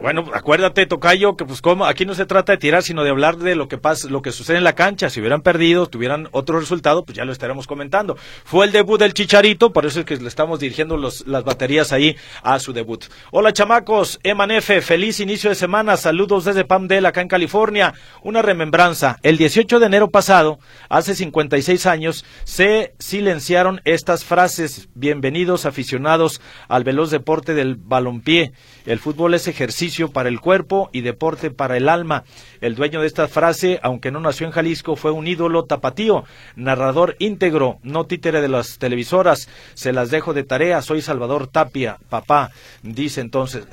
[0.01, 3.37] Bueno, acuérdate, Tocayo, que pues como aquí no se trata de tirar, sino de hablar
[3.37, 5.11] de lo que pasa, lo que sucede en la cancha.
[5.11, 8.17] Si hubieran perdido, tuvieran otro resultado, pues ya lo estaremos comentando.
[8.45, 11.93] Fue el debut del Chicharito, por eso es que le estamos dirigiendo los, las baterías
[11.93, 13.05] ahí a su debut.
[13.31, 17.95] Hola, chamacos, Emanefe, feliz inicio de semana, saludos desde Pamdel, acá en California.
[18.23, 20.59] Una remembranza, el 18 de enero pasado,
[20.89, 24.89] hace 56 años, se silenciaron estas frases.
[24.95, 28.53] Bienvenidos aficionados al veloz deporte del balompié.
[28.87, 32.25] El fútbol es ejercicio para el cuerpo y deporte para el alma.
[32.61, 36.25] El dueño de esta frase, aunque no nació en Jalisco, fue un ídolo tapatío,
[36.55, 39.49] narrador íntegro, no títere de las televisoras.
[39.75, 42.53] Se las dejo de tarea, soy Salvador Tapia, papá.
[42.83, 43.67] Dice entonces,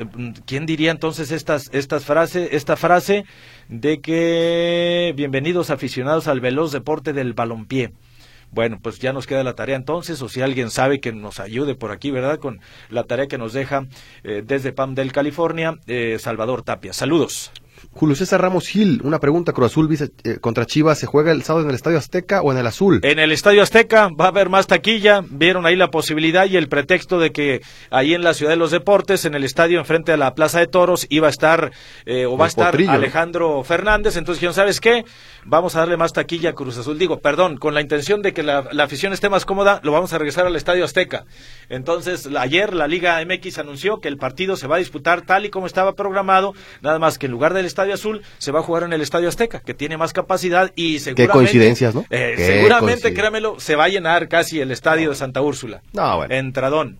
[0.45, 3.25] ¿quién diría entonces estas, estas frases, esta frase
[3.69, 7.91] de que bienvenidos aficionados al veloz deporte del balompié?
[8.53, 11.73] Bueno, pues ya nos queda la tarea entonces, o si alguien sabe que nos ayude
[11.73, 12.37] por aquí, ¿verdad?
[12.37, 13.87] Con la tarea que nos deja
[14.23, 16.93] eh, desde Pam del California, eh, Salvador Tapia.
[16.93, 17.51] Saludos.
[17.95, 21.65] Julio César Ramos Gil, una pregunta, Cruz Azul eh, contra Chivas, ¿se juega el sábado
[21.65, 22.99] en el Estadio Azteca o en el Azul?
[23.03, 26.69] En el Estadio Azteca va a haber más taquilla, vieron ahí la posibilidad y el
[26.69, 30.17] pretexto de que ahí en la Ciudad de los Deportes, en el estadio enfrente a
[30.17, 31.71] la Plaza de Toros, iba a estar
[32.05, 33.63] eh, o va a estar potrillo, Alejandro ¿no?
[33.63, 35.05] Fernández, entonces dijeron, ¿sabes qué?
[35.45, 38.41] Vamos a darle más taquilla a Cruz Azul, digo, perdón, con la intención de que
[38.41, 41.25] la, la afición esté más cómoda, lo vamos a regresar al Estadio Azteca.
[41.69, 45.49] Entonces, ayer la Liga MX anunció que el partido se va a disputar tal y
[45.49, 48.83] como estaba programado, nada más que en lugar del Estadio Azul se va a jugar
[48.83, 51.23] en el Estadio Azteca, que tiene más capacidad y seguramente...
[51.23, 52.05] Qué coincidencias, ¿no?
[52.09, 55.81] Eh, seguramente, créamelo, se va a llenar casi el Estadio de Santa Úrsula.
[55.91, 56.33] No, bueno.
[56.33, 56.99] Entradón.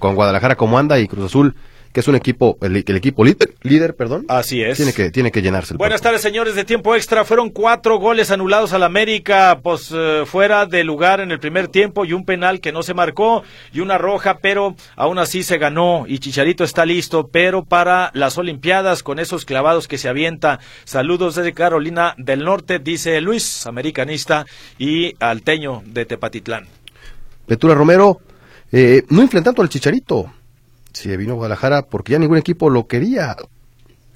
[0.00, 1.54] Con Guadalajara como anda y Cruz Azul
[1.92, 4.24] que es un equipo, el, el equipo líder, líder, perdón.
[4.28, 4.76] Así es.
[4.76, 5.74] Tiene que, tiene que llenarse.
[5.74, 7.24] El Buenas tardes, señores de tiempo extra.
[7.24, 12.04] Fueron cuatro goles anulados al América, pues eh, fuera de lugar en el primer tiempo
[12.04, 16.04] y un penal que no se marcó y una roja, pero aún así se ganó
[16.06, 20.60] y Chicharito está listo, pero para las Olimpiadas con esos clavados que se avienta.
[20.84, 24.46] Saludos desde Carolina del Norte, dice Luis, americanista
[24.78, 26.66] y alteño de Tepatitlán.
[27.46, 28.20] Petura Romero,
[28.70, 30.30] eh, no inflen tanto al Chicharito
[30.98, 33.36] se vino a Guadalajara porque ya ningún equipo lo quería.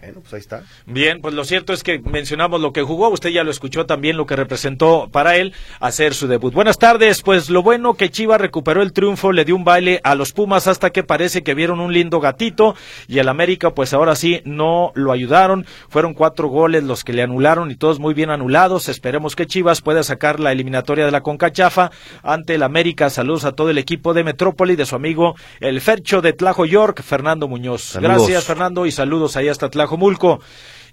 [0.03, 0.65] Bueno, pues ahí está.
[0.85, 4.17] Bien, pues lo cierto es que mencionamos lo que jugó, usted ya lo escuchó también
[4.17, 6.53] lo que representó para él hacer su debut.
[6.53, 10.17] Buenas tardes, pues lo bueno que Chivas recuperó el triunfo, le dio un baile a
[10.17, 12.75] los Pumas hasta que parece que vieron un lindo gatito
[13.07, 17.23] y el América pues ahora sí no lo ayudaron, fueron cuatro goles los que le
[17.23, 21.21] anularon y todos muy bien anulados, esperemos que Chivas pueda sacar la eliminatoria de la
[21.21, 21.93] Concachafa
[22.25, 26.21] ante el América, saludos a todo el equipo de Metrópoli, de su amigo el Fercho
[26.23, 27.83] de Tlajo York, Fernando Muñoz.
[27.83, 28.17] Saludos.
[28.17, 29.92] Gracias Fernando y saludos ahí hasta Tlajo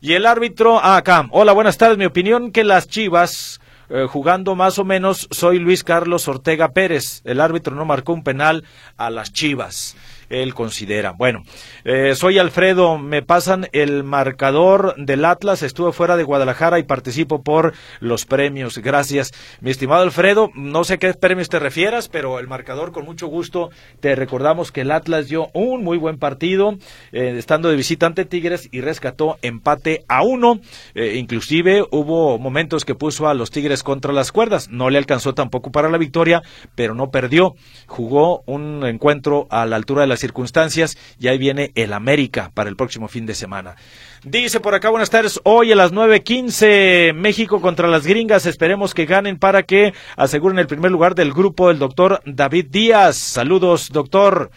[0.01, 4.55] Y el árbitro, ah, acá, hola, buenas tardes, mi opinión que las Chivas, eh, jugando
[4.55, 8.63] más o menos, soy Luis Carlos Ortega Pérez, el árbitro no marcó un penal
[8.97, 9.95] a las Chivas
[10.29, 11.11] él considera.
[11.11, 11.43] Bueno,
[11.83, 17.41] eh, soy Alfredo, me pasan el marcador del Atlas, estuve fuera de Guadalajara y participo
[17.41, 18.77] por los premios.
[18.77, 20.51] Gracias, mi estimado Alfredo.
[20.55, 23.69] No sé qué premios te refieras, pero el marcador con mucho gusto
[23.99, 26.77] te recordamos que el Atlas dio un muy buen partido,
[27.11, 30.59] eh, estando de visita ante Tigres y rescató empate a uno.
[30.95, 34.69] Eh, inclusive hubo momentos que puso a los Tigres contra las cuerdas.
[34.69, 36.41] No le alcanzó tampoco para la victoria,
[36.75, 37.55] pero no perdió.
[37.87, 42.69] Jugó un encuentro a la altura de las circunstancias y ahí viene el América para
[42.69, 43.75] el próximo fin de semana.
[44.23, 49.05] Dice por acá, buenas tardes, hoy a las 9.15, México contra las gringas, esperemos que
[49.05, 53.17] ganen para que aseguren el primer lugar del grupo del doctor David Díaz.
[53.17, 54.51] Saludos, doctor.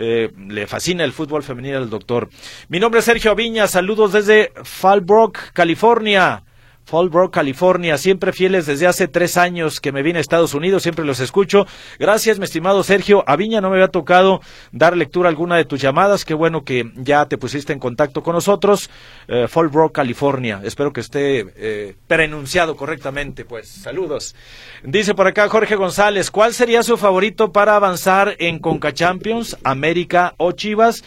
[0.00, 2.28] Eh, le fascina el fútbol femenino al doctor.
[2.68, 6.44] Mi nombre es Sergio Viña, saludos desde Fallbrook, California.
[6.88, 11.04] Fallbrook, California, siempre fieles desde hace tres años que me vine a Estados Unidos, siempre
[11.04, 11.66] los escucho.
[11.98, 13.24] Gracias, mi estimado Sergio.
[13.26, 14.40] A Viña no me había tocado
[14.72, 18.22] dar lectura a alguna de tus llamadas, qué bueno que ya te pusiste en contacto
[18.22, 18.88] con nosotros.
[19.26, 24.34] Eh, Fallbrook, California, espero que esté eh, prenunciado correctamente, pues saludos.
[24.82, 30.32] Dice por acá Jorge González, ¿cuál sería su favorito para avanzar en Conca Champions, América
[30.38, 31.04] o Chivas?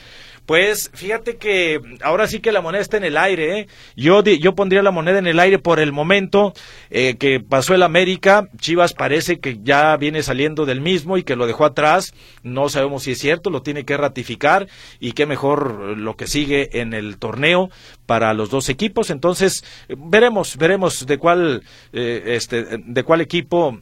[0.52, 3.58] Pues fíjate que ahora sí que la moneda está en el aire.
[3.58, 3.68] ¿eh?
[3.96, 6.52] Yo, yo pondría la moneda en el aire por el momento
[6.90, 8.50] eh, que pasó el América.
[8.60, 12.14] Chivas parece que ya viene saliendo del mismo y que lo dejó atrás.
[12.44, 14.68] No sabemos si es cierto, lo tiene que ratificar
[15.00, 17.70] y qué mejor lo que sigue en el torneo
[18.12, 19.10] para los dos equipos.
[19.10, 23.80] Entonces veremos, veremos de cuál, eh, este, de cuál equipo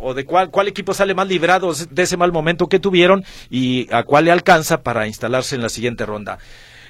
[0.00, 3.92] o de cuál, cuál equipo sale más librado de ese mal momento que tuvieron y
[3.92, 6.38] a cuál le alcanza para instalarse en la siguiente ronda.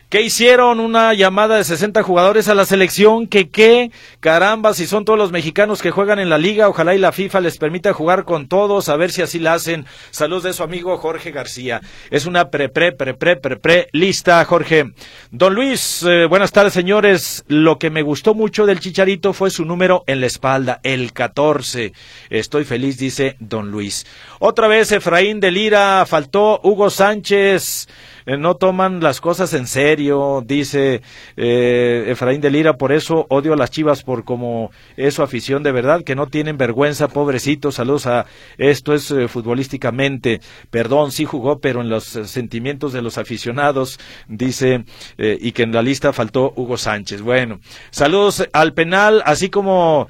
[0.08, 0.80] ¿Qué hicieron?
[0.80, 3.26] Una llamada de 60 jugadores a la selección.
[3.26, 3.90] ¿Que qué?
[4.20, 7.40] Caramba, si son todos los mexicanos que juegan en la liga, ojalá y la FIFA
[7.40, 9.86] les permita jugar con todos, a ver si así la hacen.
[10.10, 11.80] Saludos de su amigo Jorge García.
[12.10, 14.92] Es una pre, pre, pre, pre, pre, pre lista, Jorge.
[15.30, 17.44] Don Luis, eh, buenas tardes, señores.
[17.48, 21.92] Lo que me gustó mucho del Chicharito fue su número en la espalda, el 14.
[22.30, 24.06] Estoy feliz, dice Don Luis.
[24.38, 27.88] Otra vez Efraín de Lira, faltó Hugo Sánchez.
[28.26, 31.02] Eh, no toman las cosas en serio, dice
[31.36, 35.62] eh, Efraín de Lira, por eso odio a las chivas por como es su afición
[35.62, 38.24] de verdad, que no tienen vergüenza, pobrecitos, saludos a
[38.56, 44.84] esto es eh, futbolísticamente, perdón, sí jugó, pero en los sentimientos de los aficionados, dice,
[45.18, 47.20] y que en la lista faltó Hugo Sánchez.
[47.20, 47.60] Bueno,
[47.90, 50.08] saludos al penal, así como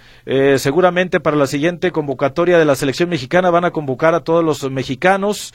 [0.57, 4.71] seguramente para la siguiente convocatoria de la selección mexicana van a convocar a todos los
[4.71, 5.53] mexicanos.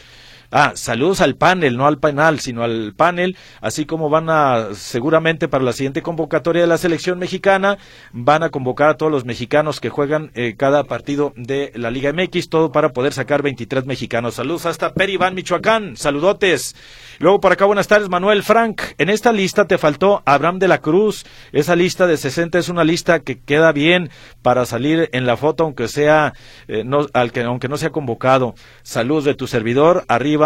[0.52, 5.48] Ah, saludos al panel, no al penal, sino al panel, así como van a, seguramente
[5.48, 7.78] para la siguiente convocatoria de la selección mexicana,
[8.14, 12.12] van a convocar a todos los mexicanos que juegan eh, cada partido de la Liga
[12.14, 14.34] MX, todo para poder sacar 23 mexicanos.
[14.34, 16.76] Saludos hasta Peribán, Michoacán, saludotes.
[17.20, 18.82] Luego por acá, buenas tardes, Manuel Frank.
[18.98, 21.28] En esta lista te faltó Abraham de la Cruz.
[21.52, 24.10] Esa lista de 60 es una lista que queda bien
[24.42, 26.34] para salir en la foto, aunque sea,
[26.68, 26.84] eh,
[27.14, 28.56] al que, aunque no sea convocado.
[28.82, 30.39] Saludos de tu servidor, arriba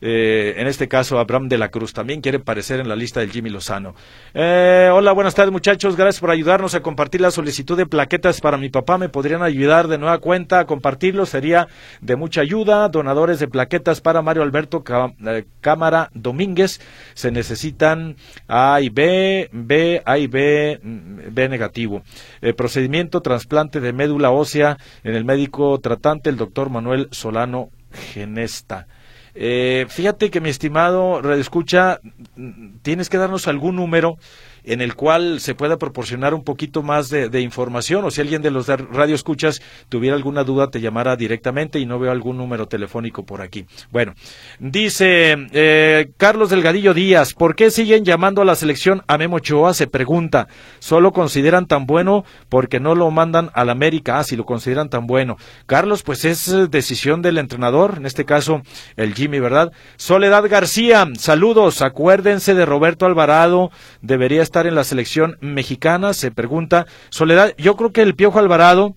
[0.00, 3.30] eh, en este caso Abraham de la Cruz, también quiere aparecer en la lista del
[3.30, 3.94] Jimmy Lozano.
[4.34, 8.56] Eh, hola, buenas tardes muchachos, gracias por ayudarnos a compartir la solicitud de plaquetas para
[8.56, 11.68] mi papá, me podrían ayudar de nueva cuenta a compartirlo, sería
[12.00, 14.84] de mucha ayuda, donadores de plaquetas para Mario Alberto
[15.26, 16.80] eh, Cámara Domínguez,
[17.14, 22.02] se necesitan A y B, B, A y B, mm, B negativo.
[22.56, 28.86] procedimiento, trasplante de médula ósea en el médico tratante, el doctor Manuel Solano Genesta.
[29.40, 32.00] Eh, fíjate que mi estimado escucha,
[32.82, 34.18] tienes que darnos algún número
[34.68, 38.50] en el cual se pueda proporcionar un poquito más de, información o si alguien de
[38.50, 43.24] los radio escuchas tuviera alguna duda te llamara directamente y no veo algún número telefónico
[43.24, 43.66] por aquí.
[43.90, 44.14] Bueno,
[44.58, 49.74] dice eh, Carlos Delgadillo Díaz, ¿por qué siguen llamando a la selección a Memo Ochoa?
[49.74, 50.48] Se pregunta,
[50.78, 54.18] ¿solo consideran tan bueno porque no lo mandan a la América?
[54.18, 55.36] Ah, si lo consideran tan bueno.
[55.66, 58.62] Carlos, pues es eh, decisión del entrenador, en este caso
[58.96, 59.72] el Jimmy, ¿verdad?
[59.96, 63.70] Soledad García, saludos, acuérdense de Roberto Alvarado,
[64.02, 66.86] debería estar en la selección mexicana, se pregunta.
[67.10, 68.94] Soledad, yo creo que el Piojo Alvarado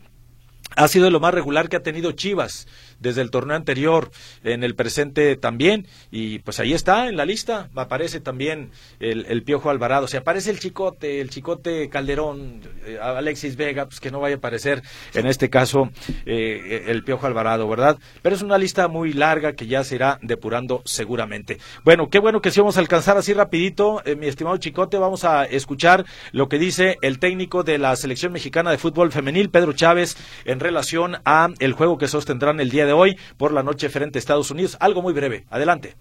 [0.76, 2.68] ha sido lo más regular que ha tenido Chivas
[3.02, 4.12] desde el torneo anterior,
[4.44, 9.70] en el presente también, y pues ahí está en la lista, aparece también el, Piojo
[9.70, 14.36] Alvarado, se aparece el Chicote, el Chicote Calderón, eh, Alexis Vega, pues que no vaya
[14.36, 14.84] a aparecer
[15.14, 15.90] en este caso
[16.26, 17.98] eh, el Piojo Alvarado, ¿verdad?
[18.22, 21.58] Pero es una lista muy larga que ya se irá depurando seguramente.
[21.84, 25.24] Bueno, qué bueno que si vamos a alcanzar así rapidito, eh, mi estimado Chicote, vamos
[25.24, 29.74] a escuchar lo que dice el técnico de la selección mexicana de fútbol femenil, Pedro
[29.74, 33.90] Chávez, en relación a el juego que sostendrán el día de hoy por la noche
[33.90, 34.78] frente a Estados Unidos.
[34.80, 35.46] Algo muy breve.
[35.50, 35.96] Adelante.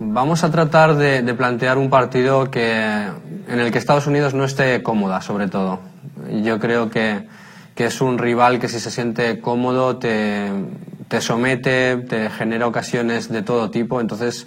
[0.00, 3.08] Vamos a tratar de, plantear un partido que,
[3.48, 5.80] en el que Estados Unidos no esté cómoda, sobre todo.
[6.42, 7.26] Yo creo que,
[7.74, 10.50] que es un rival que si se siente cómodo te,
[11.08, 14.00] te somete, te genera ocasiones de todo tipo.
[14.00, 14.46] Entonces,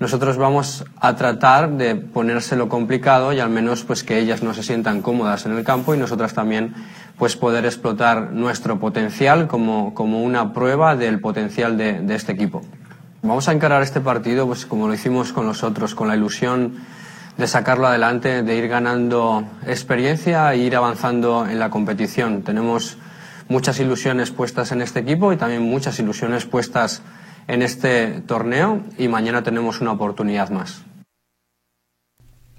[0.00, 4.62] nosotros vamos a tratar de ponérselo complicado y al menos pues que ellas no se
[4.62, 6.74] sientan cómodas en el campo y nosotras también
[7.20, 12.62] pues poder explotar nuestro potencial como, como una prueba del potencial de, este equipo.
[13.20, 16.76] Vamos a encarar este partido pues como lo hicimos con nosotros, con la ilusión
[17.36, 22.40] de sacarlo adelante, de ir ganando experiencia e ir avanzando en la competición.
[22.40, 22.96] Tenemos
[23.50, 27.02] muchas ilusiones puestas en este equipo y también muchas ilusiones puestas
[27.48, 30.89] en este torneo y mañana tenemos una oportunidad más.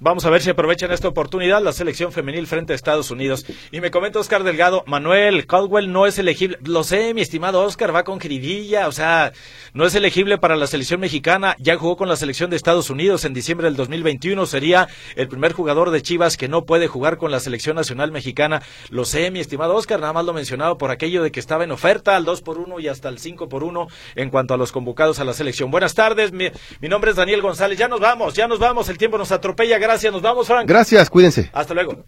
[0.03, 3.45] Vamos a ver si aprovechan esta oportunidad la selección femenil frente a Estados Unidos.
[3.71, 6.57] Y me comenta Oscar Delgado, Manuel, Caldwell no es elegible.
[6.63, 9.31] Lo sé, mi estimado Oscar, va con jiribilla, o sea,
[9.75, 11.55] no es elegible para la selección mexicana.
[11.59, 14.43] Ya jugó con la selección de Estados Unidos en diciembre del 2021.
[14.47, 18.63] Sería el primer jugador de Chivas que no puede jugar con la selección nacional mexicana.
[18.89, 21.71] Lo sé, mi estimado Oscar, nada más lo mencionado por aquello de que estaba en
[21.71, 24.71] oferta al 2 por 1 y hasta el 5 por 1 en cuanto a los
[24.71, 25.69] convocados a la selección.
[25.69, 26.49] Buenas tardes, mi,
[26.79, 27.77] mi nombre es Daniel González.
[27.77, 29.77] Ya nos vamos, ya nos vamos, el tiempo nos atropella.
[29.91, 30.65] Gracias, nos vamos, Frank.
[30.65, 31.49] Gracias, cuídense.
[31.51, 32.05] Hasta luego.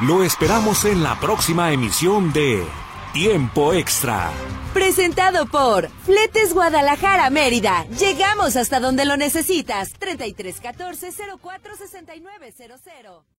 [0.00, 2.64] Lo esperamos en la próxima emisión de
[3.12, 4.30] Tiempo Extra.
[4.72, 7.84] Presentado por Fletes Guadalajara Mérida.
[8.00, 9.92] Llegamos hasta donde lo necesitas.
[9.98, 13.22] 3314 046900.